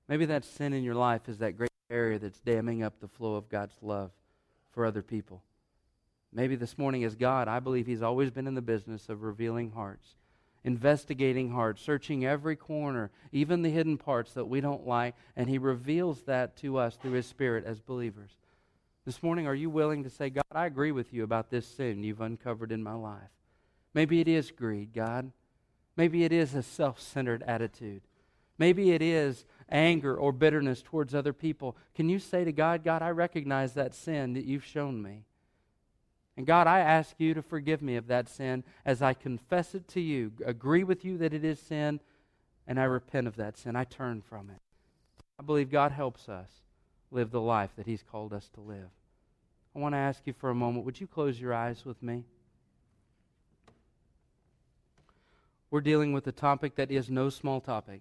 Maybe 0.08 0.26
that 0.26 0.44
sin 0.44 0.74
in 0.74 0.84
your 0.84 0.96
life 0.96 1.30
is 1.30 1.38
that 1.38 1.56
great 1.56 1.70
barrier 1.90 2.18
that's 2.18 2.40
damming 2.40 2.82
up 2.82 3.00
the 3.00 3.08
flow 3.08 3.36
of 3.36 3.48
God's 3.48 3.78
love 3.82 4.12
for 4.72 4.86
other 4.86 5.04
people. 5.04 5.44
Maybe 6.32 6.56
this 6.56 6.78
morning, 6.78 7.04
as 7.04 7.16
God, 7.16 7.48
I 7.48 7.60
believe 7.60 7.88
He's 7.88 8.04
always 8.04 8.30
been 8.30 8.48
in 8.48 8.56
the 8.56 8.62
business 8.62 9.10
of 9.10 9.24
revealing 9.24 9.72
hearts, 9.72 10.16
investigating 10.64 11.52
hearts, 11.52 11.82
searching 11.82 12.26
every 12.26 12.56
corner, 12.56 13.10
even 13.32 13.62
the 13.62 13.72
hidden 13.72 13.98
parts 13.98 14.34
that 14.34 14.46
we 14.46 14.62
don't 14.62 14.86
like, 14.86 15.16
and 15.36 15.50
He 15.50 15.58
reveals 15.58 16.22
that 16.24 16.56
to 16.58 16.78
us 16.78 16.96
through 16.96 17.14
His 17.14 17.26
Spirit 17.26 17.66
as 17.66 17.80
believers. 17.80 18.32
This 19.06 19.24
morning, 19.24 19.48
are 19.48 19.56
you 19.56 19.72
willing 19.72 20.04
to 20.04 20.10
say, 20.10 20.30
God, 20.30 20.44
I 20.52 20.68
agree 20.68 20.92
with 20.92 21.14
you 21.14 21.24
about 21.24 21.50
this 21.50 21.66
sin 21.66 22.04
you've 22.04 22.22
uncovered 22.22 22.72
in 22.72 22.84
my 22.84 22.94
life? 22.94 23.32
Maybe 23.96 24.20
it 24.20 24.28
is 24.28 24.52
greed, 24.52 24.94
God. 24.94 25.32
Maybe 25.96 26.24
it 26.24 26.32
is 26.32 26.54
a 26.54 26.62
self 26.62 27.00
centered 27.02 27.42
attitude. 27.44 28.04
Maybe 28.60 28.92
it 28.92 29.02
is 29.02 29.46
anger 29.70 30.16
or 30.16 30.32
bitterness 30.32 30.84
towards 30.84 31.16
other 31.16 31.34
people. 31.34 31.76
Can 31.96 32.08
you 32.08 32.20
say 32.20 32.44
to 32.44 32.52
God, 32.52 32.84
God, 32.84 33.02
I 33.02 33.10
recognize 33.10 33.74
that 33.74 33.96
sin 33.96 34.34
that 34.34 34.46
you've 34.46 34.66
shown 34.66 35.02
me? 35.02 35.24
And 36.40 36.48
God, 36.48 36.68
I 36.68 36.80
ask 36.80 37.16
you 37.18 37.34
to 37.34 37.42
forgive 37.42 37.82
me 37.82 37.98
of 37.98 38.08
that 38.08 38.30
sin 38.30 38.64
as 38.86 39.02
I 39.02 39.14
confess 39.14 39.76
it 39.76 39.90
to 39.90 40.00
you, 40.00 40.32
agree 40.46 40.86
with 40.86 41.04
you 41.04 41.18
that 41.18 41.34
it 41.34 41.44
is 41.44 41.60
sin, 41.60 42.00
and 42.66 42.80
I 42.80 42.86
repent 42.86 43.28
of 43.28 43.36
that 43.36 43.58
sin. 43.58 43.76
I 43.76 43.84
turn 43.84 44.22
from 44.22 44.50
it. 44.50 44.62
I 45.38 45.44
believe 45.44 45.70
God 45.70 45.92
helps 45.92 46.30
us 46.30 46.50
live 47.12 47.32
the 47.32 47.42
life 47.42 47.72
that 47.76 47.88
He's 47.88 48.06
called 48.10 48.32
us 48.32 48.48
to 48.54 48.62
live. 48.62 48.88
I 49.76 49.80
want 49.80 49.96
to 49.96 50.00
ask 50.00 50.22
you 50.24 50.32
for 50.32 50.50
a 50.50 50.56
moment 50.56 50.86
would 50.86 51.02
you 51.02 51.08
close 51.08 51.42
your 51.42 51.54
eyes 51.54 51.84
with 51.84 52.02
me? 52.02 52.24
We're 55.70 55.82
dealing 55.82 56.14
with 56.14 56.26
a 56.26 56.32
topic 56.32 56.76
that 56.76 56.90
is 56.90 57.10
no 57.10 57.30
small 57.30 57.60
topic. 57.60 58.00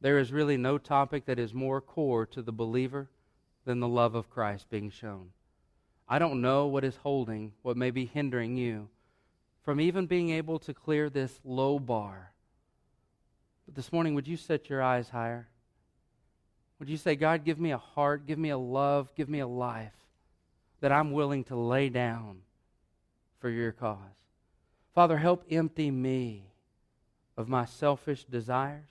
There 0.00 0.18
is 0.18 0.32
really 0.32 0.56
no 0.56 0.78
topic 0.78 1.26
that 1.26 1.38
is 1.38 1.52
more 1.52 1.82
core 1.82 2.24
to 2.24 2.40
the 2.40 2.50
believer 2.50 3.10
than 3.66 3.80
the 3.80 3.88
love 3.88 4.14
of 4.14 4.30
Christ 4.30 4.70
being 4.70 4.88
shown. 4.88 5.32
I 6.12 6.18
don't 6.18 6.40
know 6.40 6.66
what 6.66 6.82
is 6.82 6.96
holding, 6.96 7.52
what 7.62 7.76
may 7.76 7.92
be 7.92 8.04
hindering 8.04 8.56
you 8.56 8.88
from 9.62 9.80
even 9.80 10.06
being 10.06 10.30
able 10.30 10.58
to 10.58 10.74
clear 10.74 11.08
this 11.08 11.38
low 11.44 11.78
bar. 11.78 12.32
But 13.64 13.76
this 13.76 13.92
morning, 13.92 14.16
would 14.16 14.26
you 14.26 14.36
set 14.36 14.68
your 14.68 14.82
eyes 14.82 15.10
higher? 15.10 15.46
Would 16.80 16.88
you 16.88 16.96
say, 16.96 17.14
God, 17.14 17.44
give 17.44 17.60
me 17.60 17.70
a 17.70 17.78
heart, 17.78 18.26
give 18.26 18.40
me 18.40 18.48
a 18.48 18.58
love, 18.58 19.14
give 19.14 19.28
me 19.28 19.38
a 19.38 19.46
life 19.46 19.92
that 20.80 20.90
I'm 20.90 21.12
willing 21.12 21.44
to 21.44 21.56
lay 21.56 21.88
down 21.88 22.40
for 23.38 23.48
your 23.48 23.70
cause? 23.70 23.98
Father, 24.92 25.18
help 25.18 25.44
empty 25.48 25.92
me 25.92 26.46
of 27.36 27.48
my 27.48 27.66
selfish 27.66 28.24
desires. 28.24 28.90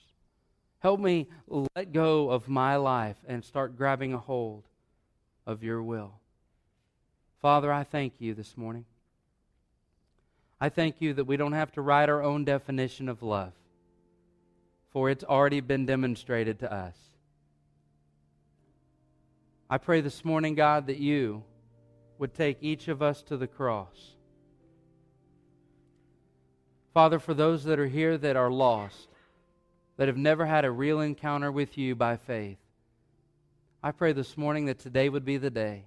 Help 0.79 1.01
me 1.01 1.27
let 1.75 1.91
go 1.91 2.29
of 2.29 2.47
my 2.47 2.77
life 2.77 3.17
and 3.27 3.43
start 3.43 3.75
grabbing 3.75 4.13
a 4.13 4.17
hold 4.17 4.63
of 5.45 5.63
your 5.63 5.83
will. 5.83 6.13
Father, 7.41 7.71
I 7.71 7.83
thank 7.85 8.13
you 8.19 8.33
this 8.33 8.57
morning. 8.57 8.85
I 10.59 10.67
thank 10.67 10.99
you 10.99 11.13
that 11.13 11.23
we 11.23 11.37
don't 11.37 11.53
have 11.53 11.71
to 11.73 11.81
write 11.81 12.09
our 12.09 12.21
own 12.21 12.43
definition 12.43 13.07
of 13.07 13.23
love, 13.23 13.53
for 14.91 15.09
it's 15.09 15.23
already 15.23 15.61
been 15.61 15.85
demonstrated 15.85 16.59
to 16.59 16.73
us. 16.73 16.97
I 19.69 19.77
pray 19.77 20.01
this 20.01 20.25
morning, 20.25 20.55
God, 20.55 20.87
that 20.87 20.97
you 20.97 21.43
would 22.17 22.33
take 22.33 22.57
each 22.59 22.89
of 22.89 23.01
us 23.01 23.21
to 23.23 23.37
the 23.37 23.47
cross. 23.47 24.15
Father, 26.93 27.19
for 27.19 27.33
those 27.33 27.63
that 27.63 27.79
are 27.79 27.87
here 27.87 28.17
that 28.17 28.35
are 28.35 28.51
lost, 28.51 29.07
that 29.95 30.09
have 30.09 30.17
never 30.17 30.45
had 30.45 30.65
a 30.65 30.71
real 30.71 30.99
encounter 30.99 31.51
with 31.53 31.77
you 31.77 31.95
by 31.95 32.17
faith, 32.17 32.57
I 33.81 33.91
pray 33.91 34.11
this 34.11 34.35
morning 34.35 34.65
that 34.65 34.79
today 34.79 35.07
would 35.07 35.23
be 35.23 35.37
the 35.37 35.49
day 35.49 35.85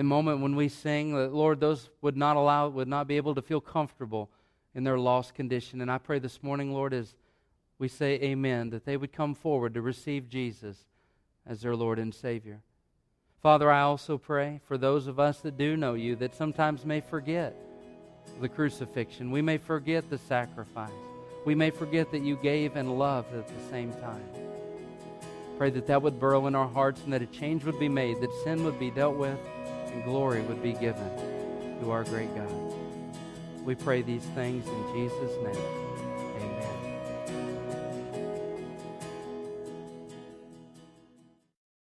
a 0.00 0.04
moment 0.04 0.40
when 0.40 0.56
we 0.56 0.68
sing 0.68 1.14
that, 1.14 1.32
Lord, 1.32 1.60
those 1.60 1.90
would 2.00 2.16
not 2.16 2.36
allow, 2.36 2.68
would 2.68 2.88
not 2.88 3.06
be 3.06 3.18
able 3.18 3.34
to 3.34 3.42
feel 3.42 3.60
comfortable 3.60 4.30
in 4.74 4.82
their 4.82 4.98
lost 4.98 5.34
condition. 5.34 5.80
And 5.80 5.90
I 5.90 5.98
pray 5.98 6.18
this 6.18 6.42
morning, 6.42 6.72
Lord, 6.72 6.94
as 6.94 7.14
we 7.78 7.88
say 7.88 8.14
amen, 8.14 8.70
that 8.70 8.84
they 8.84 8.96
would 8.96 9.12
come 9.12 9.34
forward 9.34 9.74
to 9.74 9.82
receive 9.82 10.28
Jesus 10.28 10.86
as 11.46 11.60
their 11.60 11.76
Lord 11.76 11.98
and 11.98 12.14
Savior. 12.14 12.60
Father, 13.42 13.70
I 13.70 13.82
also 13.82 14.18
pray 14.18 14.60
for 14.64 14.76
those 14.76 15.06
of 15.06 15.18
us 15.18 15.40
that 15.40 15.56
do 15.56 15.76
know 15.76 15.94
you 15.94 16.16
that 16.16 16.34
sometimes 16.34 16.84
may 16.84 17.00
forget 17.00 17.54
the 18.40 18.48
crucifixion. 18.48 19.30
We 19.30 19.42
may 19.42 19.58
forget 19.58 20.08
the 20.10 20.18
sacrifice. 20.18 20.90
We 21.44 21.54
may 21.54 21.70
forget 21.70 22.10
that 22.12 22.22
you 22.22 22.36
gave 22.36 22.76
and 22.76 22.98
loved 22.98 23.34
at 23.34 23.48
the 23.48 23.70
same 23.70 23.92
time. 23.94 24.28
Pray 25.56 25.70
that 25.70 25.86
that 25.86 26.02
would 26.02 26.20
burrow 26.20 26.46
in 26.46 26.54
our 26.54 26.68
hearts 26.68 27.02
and 27.04 27.12
that 27.12 27.22
a 27.22 27.26
change 27.26 27.64
would 27.64 27.78
be 27.78 27.88
made, 27.88 28.20
that 28.20 28.30
sin 28.44 28.64
would 28.64 28.78
be 28.78 28.90
dealt 28.90 29.16
with, 29.16 29.38
and 29.92 30.04
glory 30.04 30.42
would 30.42 30.62
be 30.62 30.72
given 30.72 31.10
to 31.80 31.90
our 31.90 32.04
great 32.04 32.34
God. 32.34 32.52
We 33.64 33.74
pray 33.74 34.02
these 34.02 34.24
things 34.34 34.66
in 34.66 34.92
Jesus' 34.94 35.36
name. 35.42 35.89